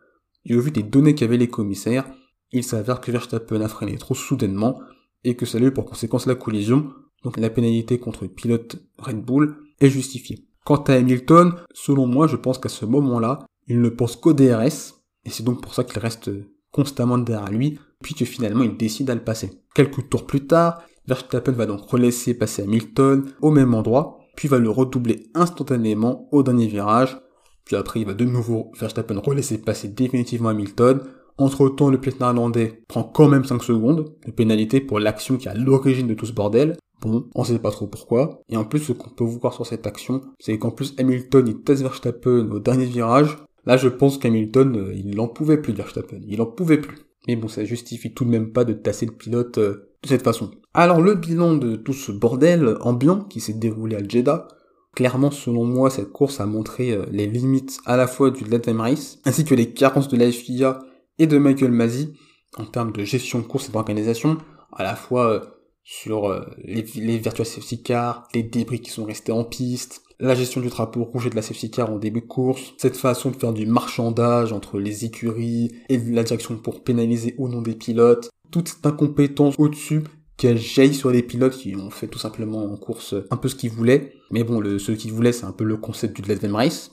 Et 0.46 0.56
au 0.56 0.62
vu 0.62 0.72
des 0.72 0.84
données 0.84 1.14
qu'avaient 1.14 1.38
les 1.38 1.50
commissaires, 1.50 2.10
il 2.52 2.64
s'avère 2.64 3.00
que 3.00 3.12
Verstappen 3.12 3.62
a 3.62 3.68
freiné 3.68 3.98
trop 3.98 4.16
soudainement 4.16 4.80
et 5.24 5.36
que 5.36 5.46
ça 5.46 5.58
a 5.60 5.62
eu 5.62 5.72
pour 5.72 5.86
conséquence 5.86 6.26
la 6.26 6.36
collision, 6.36 6.90
donc 7.24 7.38
la 7.38 7.50
pénalité 7.50 8.00
contre 8.00 8.24
le 8.24 8.30
pilote 8.30 8.78
Red 8.98 9.24
Bull 9.24 9.56
est 9.80 9.90
justifiée. 9.90 10.48
Quant 10.66 10.84
à 10.84 10.94
Hamilton, 10.94 11.54
selon 11.74 12.08
moi, 12.08 12.28
je 12.28 12.38
pense 12.38 12.58
qu'à 12.58 12.70
ce 12.70 12.86
moment-là, 12.86 13.40
il 13.68 13.82
ne 13.82 13.90
pense 13.90 14.16
qu'au 14.16 14.34
DRS, 14.34 15.03
et 15.26 15.30
c'est 15.30 15.44
donc 15.44 15.62
pour 15.62 15.74
ça 15.74 15.84
qu'il 15.84 16.00
reste 16.00 16.30
constamment 16.72 17.18
derrière 17.18 17.52
lui, 17.52 17.80
puis 18.02 18.16
que 18.16 18.26
finalement 18.26 18.64
il 18.64 18.78
décide 18.78 19.10
à 19.10 19.16
le 19.16 19.24
passer. 19.24 19.52
Quelques 19.76 20.10
tours 20.10 20.26
plus 20.26 20.48
tard, 20.48 20.82
Verstappen 21.08 21.52
va 21.52 21.66
donc 21.66 21.82
relaisser 21.90 22.34
passer 22.34 22.64
Hamilton 22.64 23.26
au 23.42 23.52
même 23.52 23.74
endroit, 23.74 24.20
puis 24.36 24.48
va 24.48 24.58
le 24.58 24.70
redoubler 24.70 25.28
instantanément 25.36 26.28
au 26.32 26.44
dernier 26.44 26.68
virage, 26.68 27.18
puis 27.66 27.76
après 27.76 28.02
il 28.02 28.06
va 28.06 28.14
de 28.14 28.26
nouveau 28.26 28.72
Verstappen 28.80 29.20
relaisser 29.20 29.58
passer 29.58 29.88
définitivement 29.88 30.50
Hamilton, 30.50 31.02
entre 31.38 31.68
temps, 31.70 31.90
le 31.90 32.00
pilote 32.00 32.20
néerlandais 32.20 32.84
prend 32.88 33.04
quand 33.04 33.28
même 33.28 33.44
5 33.44 33.64
secondes 33.64 34.14
de 34.26 34.32
pénalité 34.32 34.82
pour 34.82 35.00
l'action 35.00 35.38
qui 35.38 35.48
est 35.48 35.52
à 35.52 35.56
l'origine 35.56 36.08
de 36.08 36.14
tout 36.14 36.26
ce 36.26 36.32
bordel. 36.32 36.78
Bon, 37.02 37.26
on 37.34 37.44
sait 37.44 37.60
pas 37.60 37.72
trop 37.72 37.88
pourquoi. 37.88 38.42
Et 38.50 38.58
en 38.58 38.66
plus, 38.66 38.80
ce 38.80 38.94
qu'on 38.94 39.10
peut 39.10 39.24
voir 39.24 39.54
sur 39.54 39.66
cette 39.66 39.88
action, 39.88 40.22
c'est 40.40 40.58
qu'en 40.58 40.72
plus 40.72 40.94
Hamilton 41.00 41.48
il 41.48 41.62
teste 41.62 41.82
Verstappen 41.82 42.50
au 42.52 42.60
dernier 42.60 42.86
virage. 42.86 43.38
Là, 43.66 43.78
je 43.78 43.88
pense 43.88 44.18
qu'Hamilton, 44.18 44.76
euh, 44.76 44.94
il 44.94 45.20
en 45.20 45.28
pouvait 45.28 45.58
plus 45.58 45.74
Verstappen. 45.74 46.20
Il 46.28 46.42
en 46.42 46.46
pouvait 46.46 46.80
plus. 46.80 46.98
Mais 47.28 47.36
bon, 47.36 47.48
ça 47.48 47.64
justifie 47.64 48.14
tout 48.14 48.26
de 48.26 48.30
même 48.30 48.52
pas 48.52 48.66
de 48.66 48.74
tasser 48.74 49.06
le 49.06 49.14
pilote 49.14 49.58
euh, 49.58 49.94
de 50.04 50.10
cette 50.10 50.24
façon. 50.24 50.52
Alors, 50.74 51.02
le 51.02 51.16
bilan 51.16 51.56
de 51.56 51.76
tout 51.76 51.94
ce 51.94 52.12
bordel 52.12 52.76
ambiant 52.82 53.24
qui 53.24 53.40
s'est 53.40 53.54
déroulé 53.54 53.96
à 53.96 54.08
Jeddah, 54.08 54.48
Clairement, 54.96 55.32
selon 55.32 55.66
moi, 55.66 55.90
cette 55.90 56.12
course 56.12 56.40
a 56.40 56.46
montré 56.46 56.92
euh, 56.92 57.08
les 57.12 57.26
limites 57.26 57.80
à 57.88 57.98
la 57.98 58.06
fois 58.06 58.30
du 58.30 58.44
Latin 58.44 58.78
Race, 58.78 59.18
ainsi 59.26 59.44
que 59.44 59.56
les 59.56 59.74
carences 59.74 60.08
de 60.08 60.18
la 60.18 60.32
FIA 60.32 60.78
et 61.18 61.26
de 61.26 61.40
Michael 61.40 61.72
Masi 61.72 62.14
en 62.58 62.66
termes 62.66 62.92
de 62.92 63.04
gestion 63.04 63.40
de 63.40 63.46
course 63.46 63.70
et 63.70 63.72
d'organisation, 63.72 64.38
à 64.72 64.84
la 64.84 64.96
fois 64.96 65.56
sur 65.84 66.30
les, 66.64 66.84
les 66.96 67.18
virtual 67.18 67.48
safety 67.48 67.82
cars, 67.82 68.28
les 68.36 68.44
débris 68.44 68.82
qui 68.82 68.92
sont 68.92 69.04
restés 69.04 69.32
en 69.32 69.44
piste, 69.44 70.03
la 70.20 70.36
gestion 70.36 70.62
du 70.62 70.70
drapeau 70.70 71.04
rouge 71.04 71.28
et 71.28 71.30
de 71.30 71.36
la 71.36 71.42
safety 71.42 71.72
car 71.72 71.92
en 71.92 71.98
début 71.98 72.22
de 72.22 72.26
course, 72.26 72.74
cette 72.78 72.98
façon 72.98 73.32
de 73.32 73.36
faire 73.36 73.54
du 73.54 73.66
marchandage 73.66 74.54
entre 74.54 74.80
les 74.80 75.06
écuries 75.06 75.72
et 75.90 75.98
la 75.98 76.24
direction 76.24 76.58
pour 76.58 76.84
pénaliser 76.84 77.36
ou 77.38 77.48
non 77.48 77.62
des 77.62 77.76
pilotes, 77.76 78.30
toute 78.52 78.70
cette 78.70 78.86
incompétence 78.86 79.56
au-dessus 79.58 80.04
qui 80.38 80.48
a 80.48 80.56
jailli 80.56 80.94
sur 80.94 81.12
les 81.12 81.24
pilotes 81.24 81.58
qui 81.58 81.76
ont 81.76 81.90
fait 81.90 82.08
tout 82.08 82.20
simplement 82.20 82.64
en 82.64 82.78
course 82.78 83.16
un 83.30 83.38
peu 83.38 83.50
ce 83.50 83.56
qu'ils 83.56 83.72
voulaient. 83.72 84.14
Mais 84.32 84.44
bon, 84.44 84.60
le, 84.60 84.80
ce 84.80 84.92
qu'ils 84.92 85.14
voulaient, 85.14 85.32
c'est 85.32 85.46
un 85.46 85.52
peu 85.52 85.64
le 85.64 85.78
concept 85.78 86.20
du 86.20 86.28
Let 86.28 86.48
Race. 86.48 86.92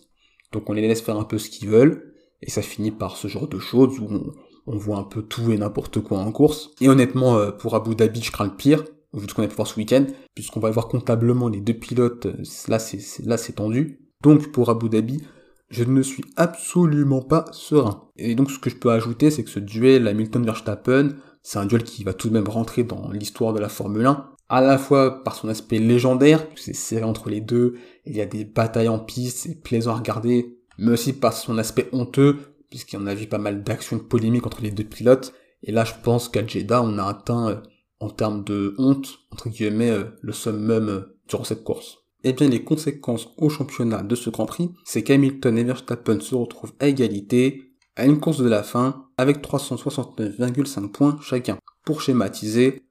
Donc 0.52 0.68
on 0.68 0.72
les 0.72 0.86
laisse 0.86 1.00
faire 1.00 1.16
un 1.16 1.24
peu 1.24 1.38
ce 1.38 1.50
qu'ils 1.50 1.68
veulent. 1.68 2.12
Et 2.42 2.50
ça 2.50 2.62
finit 2.62 2.90
par 2.90 3.16
ce 3.16 3.28
genre 3.28 3.48
de 3.48 3.58
choses 3.58 3.98
où 3.98 4.06
on, 4.10 4.32
on 4.66 4.76
voit 4.76 4.98
un 4.98 5.04
peu 5.04 5.22
tout 5.22 5.50
et 5.50 5.58
n'importe 5.58 6.00
quoi 6.00 6.18
en 6.18 6.32
course. 6.32 6.70
Et 6.80 6.88
honnêtement, 6.88 7.36
euh, 7.36 7.50
pour 7.50 7.74
Abu 7.74 7.94
Dhabi, 7.94 8.22
je 8.22 8.32
crains 8.32 8.46
le 8.46 8.56
pire, 8.56 8.84
ce 9.14 9.34
qu'on 9.34 9.42
a 9.42 9.48
pu 9.48 9.56
ce 9.64 9.76
week-end, 9.76 10.06
puisqu'on 10.34 10.60
va 10.60 10.70
voir 10.70 10.88
comptablement 10.88 11.48
les 11.48 11.60
deux 11.60 11.74
pilotes, 11.74 12.26
là 12.68 12.78
c'est 12.78 13.24
là 13.24 13.36
c'est 13.36 13.54
tendu. 13.54 14.00
Donc 14.22 14.52
pour 14.52 14.70
Abu 14.70 14.88
Dhabi, 14.88 15.22
je 15.70 15.84
ne 15.84 16.02
suis 16.02 16.24
absolument 16.36 17.22
pas 17.22 17.46
serein. 17.52 18.08
Et 18.16 18.34
donc 18.34 18.50
ce 18.50 18.58
que 18.58 18.70
je 18.70 18.76
peux 18.76 18.90
ajouter, 18.90 19.30
c'est 19.30 19.44
que 19.44 19.50
ce 19.50 19.60
duel 19.60 20.06
Hamilton-Verstappen, 20.08 21.14
c'est 21.42 21.58
un 21.58 21.66
duel 21.66 21.84
qui 21.84 22.04
va 22.04 22.12
tout 22.12 22.28
de 22.28 22.34
même 22.34 22.48
rentrer 22.48 22.84
dans 22.84 23.10
l'histoire 23.10 23.52
de 23.52 23.60
la 23.60 23.68
Formule 23.68 24.06
1, 24.06 24.30
à 24.48 24.60
la 24.60 24.78
fois 24.78 25.22
par 25.22 25.36
son 25.36 25.48
aspect 25.48 25.78
légendaire, 25.78 26.44
c'est 26.56 26.74
serré 26.74 27.04
entre 27.04 27.30
les 27.30 27.40
deux, 27.40 27.76
il 28.04 28.16
y 28.16 28.20
a 28.20 28.26
des 28.26 28.44
batailles 28.44 28.88
en 28.88 28.98
piste, 28.98 29.38
c'est 29.38 29.62
plaisant 29.62 29.92
à 29.92 29.98
regarder, 29.98 30.58
mais 30.76 30.90
aussi 30.90 31.12
par 31.12 31.32
son 31.32 31.56
aspect 31.56 31.88
honteux, 31.92 32.36
puisqu'il 32.68 32.96
y 32.96 33.02
en 33.02 33.06
a 33.06 33.14
vu 33.14 33.28
pas 33.28 33.38
mal 33.38 33.62
d'actions 33.62 34.00
polémiques 34.00 34.46
entre 34.46 34.60
les 34.60 34.72
deux 34.72 34.84
pilotes, 34.84 35.32
et 35.62 35.70
là 35.70 35.84
je 35.84 35.92
pense 36.02 36.28
qu'à 36.28 36.44
Jeddah 36.44 36.82
on 36.82 36.98
a 36.98 37.04
atteint, 37.04 37.48
euh, 37.48 37.56
en 38.00 38.10
termes 38.10 38.42
de 38.44 38.74
honte, 38.78 39.20
entre 39.30 39.48
guillemets, 39.48 39.90
euh, 39.90 40.04
le 40.22 40.32
summum 40.32 40.88
euh, 40.88 41.18
durant 41.28 41.44
cette 41.44 41.64
course. 41.64 41.98
Eh 42.24 42.32
bien, 42.32 42.48
les 42.48 42.64
conséquences 42.64 43.28
au 43.38 43.48
championnat 43.48 44.02
de 44.02 44.14
ce 44.14 44.28
Grand 44.30 44.46
Prix, 44.46 44.70
c'est 44.84 45.02
qu'Hamilton 45.02 45.56
et 45.56 45.64
Verstappen 45.64 46.20
se 46.20 46.34
retrouvent 46.34 46.74
à 46.80 46.88
égalité 46.88 47.70
à 47.96 48.06
une 48.06 48.20
course 48.20 48.38
de 48.38 48.48
la 48.48 48.62
fin 48.62 49.06
avec 49.16 49.42
369,5 49.42 50.90
points 50.90 51.18
chacun. 51.22 51.58
Pour 51.84 52.02
schématiser, 52.02 52.82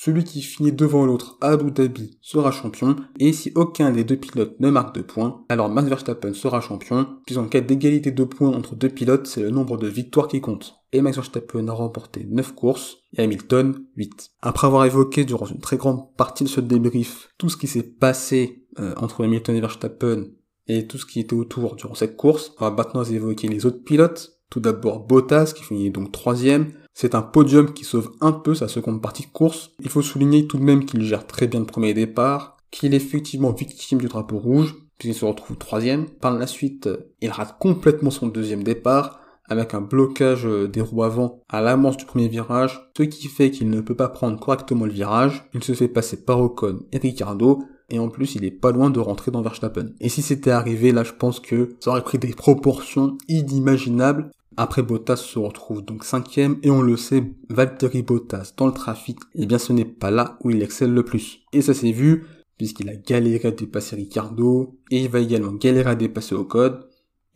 celui 0.00 0.24
qui 0.24 0.42
finit 0.42 0.72
devant 0.72 1.04
l'autre 1.04 1.36
à 1.40 1.48
Abu 1.48 1.70
Dhabi 1.70 2.18
sera 2.22 2.52
champion, 2.52 2.94
et 3.18 3.32
si 3.32 3.50
aucun 3.56 3.90
des 3.90 4.04
deux 4.04 4.16
pilotes 4.16 4.60
ne 4.60 4.70
marque 4.70 4.94
de 4.94 5.02
points, 5.02 5.44
alors 5.48 5.68
Max 5.68 5.88
Verstappen 5.88 6.34
sera 6.34 6.60
champion, 6.60 7.18
puisqu'en 7.26 7.48
cas 7.48 7.60
d'égalité 7.60 8.12
de 8.12 8.24
points 8.24 8.54
entre 8.54 8.76
deux 8.76 8.90
pilotes, 8.90 9.26
c'est 9.26 9.42
le 9.42 9.50
nombre 9.50 9.76
de 9.76 9.88
victoires 9.88 10.28
qui 10.28 10.40
compte. 10.40 10.77
Et 10.92 11.00
Max 11.02 11.16
Verstappen 11.16 11.68
a 11.68 11.72
remporté 11.72 12.26
9 12.28 12.54
courses, 12.54 12.98
et 13.16 13.22
Hamilton 13.22 13.84
8. 13.96 14.30
Après 14.40 14.66
avoir 14.66 14.84
évoqué 14.86 15.24
durant 15.24 15.46
une 15.46 15.60
très 15.60 15.76
grande 15.76 16.14
partie 16.16 16.44
de 16.44 16.48
ce 16.48 16.60
débrief 16.60 17.28
tout 17.36 17.48
ce 17.48 17.56
qui 17.56 17.66
s'est 17.66 17.82
passé 17.82 18.64
euh, 18.78 18.94
entre 18.96 19.24
Hamilton 19.24 19.56
et 19.56 19.60
Verstappen, 19.60 20.26
et 20.66 20.86
tout 20.86 20.98
ce 20.98 21.06
qui 21.06 21.20
était 21.20 21.34
autour 21.34 21.76
durant 21.76 21.94
cette 21.94 22.16
course, 22.16 22.52
on 22.58 22.64
va 22.64 22.70
maintenant 22.70 23.02
évoquer 23.02 23.48
les 23.48 23.66
autres 23.66 23.82
pilotes. 23.82 24.34
Tout 24.50 24.60
d'abord 24.60 25.00
Bottas 25.00 25.52
qui 25.54 25.62
finit 25.62 25.90
donc 25.90 26.10
troisième, 26.10 26.72
c'est 26.94 27.14
un 27.14 27.22
podium 27.22 27.72
qui 27.74 27.84
sauve 27.84 28.12
un 28.20 28.32
peu 28.32 28.54
sa 28.54 28.66
seconde 28.66 29.02
partie 29.02 29.22
de 29.22 29.30
course. 29.30 29.72
Il 29.80 29.90
faut 29.90 30.02
souligner 30.02 30.46
tout 30.46 30.58
de 30.58 30.64
même 30.64 30.84
qu'il 30.84 31.02
gère 31.02 31.26
très 31.26 31.46
bien 31.46 31.60
le 31.60 31.66
premier 31.66 31.94
départ, 31.94 32.56
qu'il 32.70 32.92
est 32.92 32.96
effectivement 32.96 33.52
victime 33.52 33.98
du 33.98 34.08
drapeau 34.08 34.38
rouge, 34.38 34.74
puisqu'il 34.98 35.18
se 35.18 35.24
retrouve 35.24 35.56
troisième. 35.58 36.08
Par 36.08 36.36
la 36.36 36.46
suite, 36.46 36.88
il 37.20 37.30
rate 37.30 37.56
complètement 37.58 38.10
son 38.10 38.26
deuxième 38.26 38.64
départ, 38.64 39.17
avec 39.48 39.74
un 39.74 39.80
blocage 39.80 40.44
des 40.44 40.80
roues 40.80 41.02
avant 41.02 41.40
à 41.48 41.60
l'amorce 41.60 41.96
du 41.96 42.04
premier 42.04 42.28
virage, 42.28 42.90
ce 42.96 43.02
qui 43.04 43.28
fait 43.28 43.50
qu'il 43.50 43.70
ne 43.70 43.80
peut 43.80 43.94
pas 43.94 44.08
prendre 44.08 44.38
correctement 44.38 44.86
le 44.86 44.92
virage. 44.92 45.44
Il 45.54 45.64
se 45.64 45.72
fait 45.72 45.88
passer 45.88 46.24
par 46.24 46.40
Ocon 46.40 46.80
et 46.92 46.98
Ricardo, 46.98 47.62
et 47.90 47.98
en 47.98 48.08
plus 48.08 48.34
il 48.34 48.44
est 48.44 48.50
pas 48.50 48.72
loin 48.72 48.90
de 48.90 49.00
rentrer 49.00 49.30
dans 49.30 49.42
Verstappen. 49.42 49.90
Et 50.00 50.08
si 50.08 50.22
c'était 50.22 50.50
arrivé, 50.50 50.92
là 50.92 51.04
je 51.04 51.12
pense 51.12 51.40
que 51.40 51.70
ça 51.80 51.90
aurait 51.90 52.02
pris 52.02 52.18
des 52.18 52.34
proportions 52.34 53.16
inimaginables, 53.28 54.30
après 54.56 54.82
Bottas 54.82 55.16
se 55.16 55.38
retrouve 55.38 55.84
donc 55.84 56.02
cinquième 56.02 56.58
et 56.64 56.70
on 56.70 56.82
le 56.82 56.96
sait, 56.96 57.22
Valtteri 57.48 58.02
Bottas 58.02 58.54
dans 58.56 58.66
le 58.66 58.72
trafic, 58.72 59.18
eh 59.36 59.46
bien 59.46 59.58
ce 59.58 59.72
n'est 59.72 59.84
pas 59.84 60.10
là 60.10 60.36
où 60.42 60.50
il 60.50 60.62
excelle 60.62 60.92
le 60.92 61.04
plus. 61.04 61.42
Et 61.52 61.62
ça 61.62 61.74
s'est 61.74 61.92
vu 61.92 62.26
puisqu'il 62.56 62.88
a 62.88 62.96
galéré 62.96 63.48
à 63.48 63.50
dépasser 63.52 63.94
Ricardo 63.94 64.76
et 64.90 65.04
il 65.04 65.08
va 65.08 65.20
également 65.20 65.52
galérer 65.52 65.90
à 65.90 65.94
dépasser 65.94 66.34
Ocon. 66.34 66.80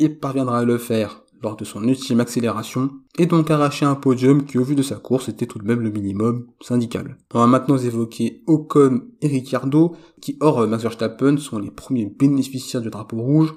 Il 0.01 0.19
parviendra 0.19 0.59
à 0.59 0.65
le 0.65 0.79
faire 0.79 1.23
lors 1.43 1.57
de 1.57 1.65
son 1.65 1.83
ultime 1.85 2.21
accélération 2.21 2.91
et 3.19 3.27
donc 3.27 3.51
arracher 3.51 3.85
un 3.85 3.95
podium 3.95 4.45
qui 4.45 4.59
au 4.59 4.65
vu 4.65 4.75
de 4.75 4.83
sa 4.83 4.97
course 4.97 5.29
était 5.29 5.47
tout 5.47 5.59
de 5.59 5.67
même 5.67 5.81
le 5.81 5.91
minimum 5.91 6.47
syndical. 6.61 7.19
On 7.35 7.41
va 7.41 7.47
maintenant 7.47 7.77
évoquer 7.77 8.43
Ocon 8.47 9.03
et 9.21 9.29
Ricardo 9.29 9.97
qui 10.21 10.37
hors 10.41 10.67
Max 10.67 10.83
Verstappen 10.83 11.37
sont 11.37 11.59
les 11.59 11.71
premiers 11.71 12.07
bénéficiaires 12.07 12.83
du 12.83 12.91
drapeau 12.91 13.21
rouge 13.21 13.55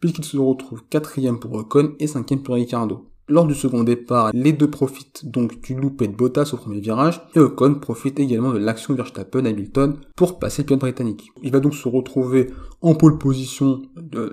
puisqu'il 0.00 0.24
se 0.24 0.36
retrouve 0.36 0.82
quatrième 0.90 1.38
pour 1.38 1.52
Ocon 1.54 1.94
et 1.98 2.06
cinquième 2.06 2.42
pour 2.42 2.56
Ricardo. 2.56 3.08
Lors 3.28 3.46
du 3.46 3.54
second 3.54 3.84
départ, 3.84 4.30
les 4.34 4.52
deux 4.52 4.68
profitent 4.68 5.24
donc 5.24 5.60
du 5.62 5.74
loupé 5.76 6.08
de 6.08 6.14
Bottas 6.14 6.50
au 6.52 6.56
premier 6.56 6.80
virage, 6.80 7.22
et 7.36 7.38
Ocon 7.38 7.76
profite 7.76 8.18
également 8.18 8.52
de 8.52 8.58
l'action 8.58 8.94
Verstappen-Hamilton 8.94 9.96
pour 10.16 10.40
passer 10.40 10.62
le 10.62 10.66
pilote 10.66 10.80
britannique. 10.80 11.30
Il 11.42 11.52
va 11.52 11.60
donc 11.60 11.74
se 11.74 11.88
retrouver 11.88 12.50
en 12.80 12.94
pole 12.94 13.18
position 13.18 13.80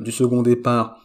du 0.02 0.12
second 0.12 0.42
départ 0.42 1.00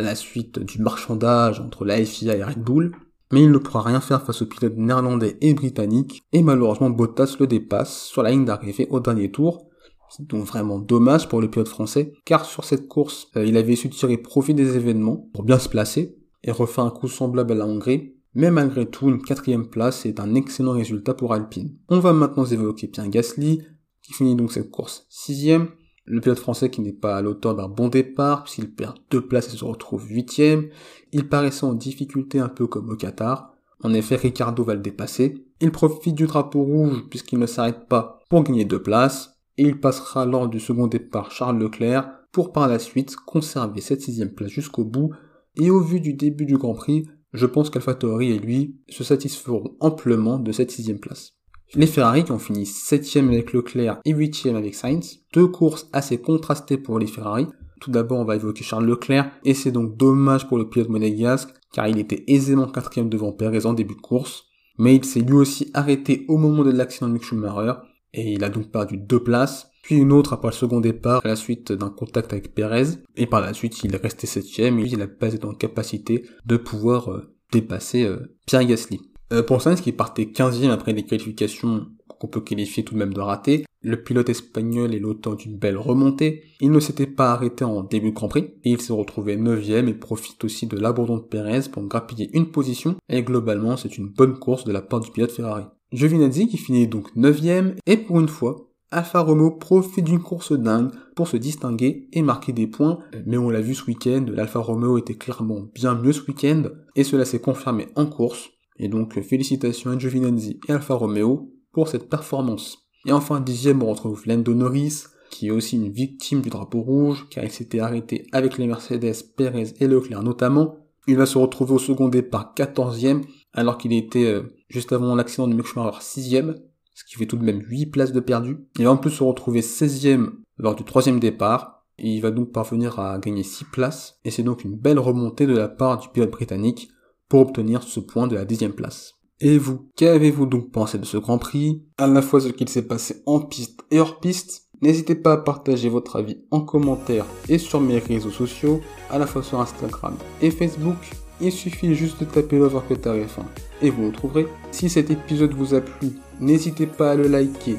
à 0.00 0.02
la 0.02 0.14
suite 0.14 0.58
du 0.58 0.80
marchandage 0.80 1.60
entre 1.60 1.84
la 1.84 2.02
FIA 2.04 2.36
et 2.36 2.42
Red 2.42 2.62
Bull, 2.62 2.92
mais 3.32 3.42
il 3.42 3.50
ne 3.50 3.58
pourra 3.58 3.82
rien 3.82 4.00
faire 4.00 4.22
face 4.22 4.42
aux 4.42 4.46
pilotes 4.46 4.76
néerlandais 4.76 5.36
et 5.40 5.54
britanniques, 5.54 6.22
et 6.32 6.42
malheureusement 6.42 6.90
Bottas 6.90 7.36
le 7.38 7.46
dépasse 7.46 8.04
sur 8.04 8.22
la 8.22 8.30
ligne 8.30 8.46
d'arrivée 8.46 8.88
au 8.90 8.98
dernier 8.98 9.30
tour, 9.30 9.66
c'est 10.08 10.26
donc 10.26 10.44
vraiment 10.44 10.78
dommage 10.78 11.28
pour 11.28 11.40
le 11.40 11.48
pilote 11.48 11.68
français, 11.68 12.14
car 12.24 12.44
sur 12.44 12.64
cette 12.64 12.88
course, 12.88 13.28
euh, 13.36 13.44
il 13.44 13.56
avait 13.56 13.76
su 13.76 13.90
tirer 13.90 14.16
profit 14.16 14.54
des 14.54 14.76
événements 14.76 15.28
pour 15.32 15.44
bien 15.44 15.58
se 15.58 15.68
placer 15.68 16.16
et 16.42 16.50
refaire 16.50 16.84
un 16.84 16.90
coup 16.90 17.06
semblable 17.06 17.52
à 17.52 17.56
la 17.56 17.66
Hongrie. 17.66 18.16
Mais 18.34 18.50
malgré 18.50 18.86
tout, 18.86 19.08
une 19.08 19.22
quatrième 19.22 19.68
place 19.68 20.06
est 20.06 20.18
un 20.18 20.34
excellent 20.34 20.72
résultat 20.72 21.14
pour 21.14 21.32
Alpine. 21.32 21.76
On 21.88 22.00
va 22.00 22.12
maintenant 22.12 22.44
évoquer 22.44 22.88
Pierre 22.88 23.08
Gasly, 23.08 23.62
qui 24.02 24.12
finit 24.12 24.34
donc 24.34 24.52
cette 24.52 24.70
course 24.70 25.06
sixième. 25.08 25.68
Le 26.04 26.20
pilote 26.20 26.38
français 26.38 26.70
qui 26.70 26.80
n'est 26.80 26.92
pas 26.92 27.16
à 27.16 27.22
l'auteur 27.22 27.54
d'un 27.54 27.68
bon 27.68 27.88
départ, 27.88 28.44
puisqu'il 28.44 28.70
perd 28.70 28.96
deux 29.10 29.26
places 29.26 29.52
et 29.52 29.56
se 29.56 29.64
retrouve 29.64 30.08
huitième. 30.08 30.68
Il 31.12 31.28
paraissait 31.28 31.64
en 31.64 31.74
difficulté 31.74 32.38
un 32.38 32.48
peu 32.48 32.66
comme 32.66 32.90
au 32.90 32.96
Qatar. 32.96 33.54
En 33.82 33.94
effet, 33.94 34.16
Ricardo 34.16 34.64
va 34.64 34.74
le 34.74 34.80
dépasser. 34.80 35.46
Il 35.60 35.72
profite 35.72 36.14
du 36.14 36.26
drapeau 36.26 36.62
rouge 36.62 37.04
puisqu'il 37.08 37.38
ne 37.38 37.46
s'arrête 37.46 37.86
pas 37.88 38.20
pour 38.28 38.42
gagner 38.42 38.64
deux 38.64 38.82
places 38.82 39.38
et 39.58 39.64
il 39.64 39.78
passera 39.78 40.24
lors 40.24 40.48
du 40.48 40.58
second 40.58 40.86
départ 40.86 41.30
Charles 41.30 41.58
Leclerc 41.58 42.10
pour 42.32 42.52
par 42.52 42.68
la 42.68 42.78
suite 42.78 43.16
conserver 43.16 43.80
cette 43.80 44.00
sixième 44.00 44.32
place 44.32 44.50
jusqu'au 44.50 44.84
bout 44.84 45.10
et 45.56 45.70
au 45.70 45.80
vu 45.80 46.00
du 46.00 46.14
début 46.14 46.46
du 46.46 46.56
Grand 46.56 46.74
Prix, 46.74 47.06
je 47.32 47.46
pense 47.46 47.70
qu'AlphaTauri 47.70 48.30
et 48.30 48.38
lui 48.38 48.76
se 48.88 49.04
satisferont 49.04 49.76
amplement 49.80 50.38
de 50.38 50.52
cette 50.52 50.70
sixième 50.70 51.00
place. 51.00 51.32
Les 51.74 51.86
Ferrari 51.86 52.24
qui 52.24 52.32
ont 52.32 52.40
fini 52.40 52.66
septième 52.66 53.28
avec 53.28 53.52
Leclerc 53.52 54.00
et 54.04 54.10
huitième 54.10 54.56
avec 54.56 54.74
Sainz, 54.74 55.20
deux 55.32 55.46
courses 55.46 55.88
assez 55.92 56.18
contrastées 56.18 56.78
pour 56.78 56.98
les 56.98 57.06
Ferrari. 57.06 57.46
Tout 57.80 57.92
d'abord, 57.92 58.18
on 58.18 58.24
va 58.24 58.34
évoquer 58.34 58.64
Charles 58.64 58.86
Leclerc, 58.86 59.30
et 59.44 59.54
c'est 59.54 59.70
donc 59.70 59.96
dommage 59.96 60.48
pour 60.48 60.58
le 60.58 60.68
pilote 60.68 60.88
monégasque, 60.88 61.50
car 61.72 61.86
il 61.86 61.98
était 61.98 62.24
aisément 62.26 62.66
quatrième 62.66 63.08
devant 63.08 63.32
Perez 63.32 63.66
en 63.66 63.72
début 63.72 63.94
de 63.94 64.00
course, 64.00 64.46
mais 64.78 64.96
il 64.96 65.04
s'est 65.04 65.20
lui 65.20 65.34
aussi 65.34 65.70
arrêté 65.72 66.24
au 66.28 66.38
moment 66.38 66.64
de 66.64 66.72
l'accident 66.72 67.06
de 67.06 67.12
Mick 67.12 67.22
Schumacher, 67.22 67.74
et 68.12 68.32
il 68.32 68.42
a 68.42 68.48
donc 68.48 68.72
perdu 68.72 68.96
deux 68.96 69.22
places, 69.22 69.70
puis 69.82 69.96
une 69.96 70.12
autre 70.12 70.32
après 70.32 70.48
le 70.48 70.54
second 70.54 70.80
départ 70.80 71.22
à 71.24 71.28
la 71.28 71.36
suite 71.36 71.70
d'un 71.70 71.90
contact 71.90 72.32
avec 72.32 72.52
Perez, 72.52 72.98
et 73.16 73.26
par 73.26 73.40
la 73.40 73.54
suite 73.54 73.84
il 73.84 73.94
est 73.94 74.02
resté 74.02 74.26
septième 74.26 74.80
et 74.80 74.82
il 74.82 74.98
n'a 74.98 75.06
pas 75.06 75.32
été 75.32 75.44
en 75.44 75.54
capacité 75.54 76.24
de 76.44 76.56
pouvoir 76.56 77.12
euh, 77.12 77.32
dépasser 77.52 78.04
euh, 78.04 78.36
Pierre 78.46 78.64
Gasly. 78.64 79.00
Euh, 79.32 79.42
pour 79.42 79.62
Sainz 79.62 79.80
qui 79.80 79.92
partait 79.92 80.24
15e 80.24 80.70
après 80.70 80.92
les 80.92 81.04
qualifications 81.04 81.86
qu'on 82.18 82.26
peut 82.26 82.40
qualifier 82.40 82.84
tout 82.84 82.94
de 82.94 82.98
même 82.98 83.14
de 83.14 83.20
raté, 83.20 83.64
le 83.82 84.02
pilote 84.02 84.28
espagnol 84.28 84.94
est 84.94 84.98
l'auteur 84.98 85.36
d'une 85.36 85.56
belle 85.56 85.78
remontée, 85.78 86.42
il 86.60 86.70
ne 86.70 86.80
s'était 86.80 87.06
pas 87.06 87.32
arrêté 87.32 87.64
en 87.64 87.82
début 87.82 88.10
de 88.10 88.14
Grand 88.14 88.28
Prix, 88.28 88.50
et 88.64 88.72
il 88.72 88.80
s'est 88.80 88.92
retrouvé 88.92 89.38
9ème 89.38 89.88
et 89.88 89.94
profite 89.94 90.44
aussi 90.44 90.66
de 90.66 90.76
l'abandon 90.76 91.16
de 91.16 91.22
Perez 91.22 91.70
pour 91.72 91.82
grappiller 91.84 92.28
une 92.34 92.50
position, 92.50 92.96
et 93.08 93.22
globalement 93.22 93.78
c'est 93.78 93.96
une 93.96 94.08
bonne 94.08 94.38
course 94.38 94.64
de 94.64 94.72
la 94.72 94.82
part 94.82 95.00
du 95.00 95.10
pilote 95.10 95.32
Ferrari. 95.32 95.64
Giovinazzi 95.92 96.46
qui 96.48 96.58
finit 96.58 96.88
donc 96.88 97.16
9ème 97.16 97.74
et 97.86 97.96
pour 97.96 98.20
une 98.20 98.28
fois, 98.28 98.68
Alfa 98.90 99.20
Romeo 99.20 99.52
profite 99.52 100.04
d'une 100.04 100.20
course 100.20 100.52
dingue 100.52 100.90
pour 101.14 101.28
se 101.28 101.36
distinguer 101.36 102.08
et 102.12 102.22
marquer 102.22 102.52
des 102.52 102.66
points, 102.66 102.98
mais 103.24 103.38
on 103.38 103.48
l'a 103.48 103.60
vu 103.60 103.74
ce 103.74 103.86
week-end, 103.86 104.26
l'Alfa 104.28 104.58
Romeo 104.58 104.98
était 104.98 105.14
clairement 105.14 105.62
bien 105.74 105.94
mieux 105.94 106.12
ce 106.12 106.26
week-end 106.26 106.64
et 106.96 107.04
cela 107.04 107.24
s'est 107.24 107.40
confirmé 107.40 107.86
en 107.94 108.06
course. 108.06 108.50
Et 108.80 108.88
donc 108.88 109.20
félicitations 109.20 109.90
à 109.90 109.98
Giovinazzi 109.98 110.58
et 110.66 110.72
Alfa 110.72 110.94
Romeo 110.94 111.52
pour 111.72 111.86
cette 111.86 112.08
performance. 112.08 112.78
Et 113.06 113.12
enfin 113.12 113.40
dixième 113.40 113.82
on 113.82 113.90
retrouve 113.90 114.22
Lando 114.26 114.54
Norris 114.54 115.04
qui 115.30 115.46
est 115.46 115.50
aussi 115.50 115.76
une 115.76 115.92
victime 115.92 116.40
du 116.40 116.48
drapeau 116.48 116.80
rouge 116.80 117.26
car 117.30 117.44
il 117.44 117.50
s'était 117.50 117.80
arrêté 117.80 118.26
avec 118.32 118.56
les 118.56 118.66
Mercedes, 118.66 119.14
Perez 119.36 119.74
et 119.78 119.86
Leclerc 119.86 120.22
notamment. 120.22 120.78
Il 121.06 121.16
va 121.16 121.26
se 121.26 121.36
retrouver 121.36 121.74
au 121.74 121.78
second 121.78 122.08
départ 122.08 122.54
14e 122.56 123.22
alors 123.52 123.76
qu'il 123.76 123.92
était 123.92 124.24
euh, 124.24 124.42
juste 124.68 124.92
avant 124.92 125.14
l'accident 125.14 125.46
de 125.46 125.54
Mick 125.54 125.66
Schumacher 125.66 125.98
6ème, 126.00 126.54
ce 126.94 127.04
qui 127.04 127.16
fait 127.16 127.26
tout 127.26 127.36
de 127.36 127.44
même 127.44 127.62
8 127.62 127.86
places 127.86 128.12
de 128.12 128.20
perdu. 128.20 128.58
Il 128.78 128.84
va 128.84 128.92
en 128.92 128.96
plus 128.96 129.10
se 129.10 129.22
retrouver 129.22 129.60
16ème 129.60 130.30
lors 130.56 130.74
du 130.74 130.84
troisième 130.84 131.20
départ, 131.20 131.84
et 131.98 132.08
il 132.08 132.20
va 132.20 132.30
donc 132.30 132.52
parvenir 132.52 132.98
à 132.98 133.18
gagner 133.18 133.42
6 133.42 133.64
places, 133.64 134.20
et 134.24 134.30
c'est 134.30 134.42
donc 134.42 134.64
une 134.64 134.76
belle 134.76 134.98
remontée 134.98 135.46
de 135.46 135.56
la 135.56 135.68
part 135.68 135.98
du 135.98 136.08
pilote 136.08 136.30
britannique 136.30 136.90
pour 137.30 137.40
obtenir 137.40 137.82
ce 137.82 138.00
point 138.00 138.26
de 138.26 138.34
la 138.34 138.44
dixième 138.44 138.74
place. 138.74 139.14
Et 139.40 139.56
vous, 139.56 139.88
qu'avez-vous 139.96 140.44
donc 140.44 140.70
pensé 140.70 140.98
de 140.98 141.06
ce 141.06 141.16
Grand 141.16 141.38
Prix? 141.38 141.82
À 141.96 142.06
la 142.06 142.20
fois 142.20 142.42
ce 142.42 142.48
qu'il 142.48 142.68
s'est 142.68 142.86
passé 142.86 143.22
en 143.24 143.40
piste 143.40 143.80
et 143.90 143.98
hors 143.98 144.20
piste 144.20 144.66
N'hésitez 144.82 145.14
pas 145.14 145.34
à 145.34 145.36
partager 145.36 145.90
votre 145.90 146.16
avis 146.16 146.38
en 146.50 146.60
commentaire 146.62 147.26
et 147.50 147.58
sur 147.58 147.82
mes 147.82 147.98
réseaux 147.98 148.30
sociaux, 148.30 148.80
à 149.10 149.18
la 149.18 149.26
fois 149.26 149.42
sur 149.42 149.60
Instagram 149.60 150.16
et 150.40 150.50
Facebook. 150.50 150.96
Il 151.42 151.52
suffit 151.52 151.94
juste 151.94 152.20
de 152.20 152.24
taper 152.24 152.58
l'over 152.58 152.80
que 152.88 152.94
TF1 152.94 153.44
et 153.82 153.90
vous 153.90 154.04
le 154.04 154.12
trouverez. 154.12 154.46
Si 154.72 154.88
cet 154.88 155.10
épisode 155.10 155.52
vous 155.52 155.74
a 155.74 155.82
plu, 155.82 156.12
n'hésitez 156.40 156.86
pas 156.86 157.12
à 157.12 157.14
le 157.14 157.28
liker, 157.28 157.76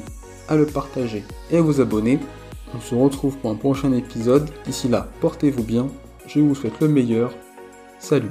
à 0.48 0.56
le 0.56 0.66
partager 0.66 1.24
et 1.50 1.56
à 1.56 1.62
vous 1.62 1.80
abonner. 1.80 2.20
On 2.74 2.80
se 2.80 2.94
retrouve 2.94 3.36
pour 3.38 3.50
un 3.50 3.56
prochain 3.56 3.92
épisode. 3.92 4.48
D'ici 4.64 4.88
là, 4.88 5.08
portez-vous 5.20 5.64
bien 5.64 5.88
je 6.26 6.40
vous 6.40 6.54
souhaite 6.54 6.80
le 6.80 6.88
meilleur. 6.88 7.34
Salut 7.98 8.30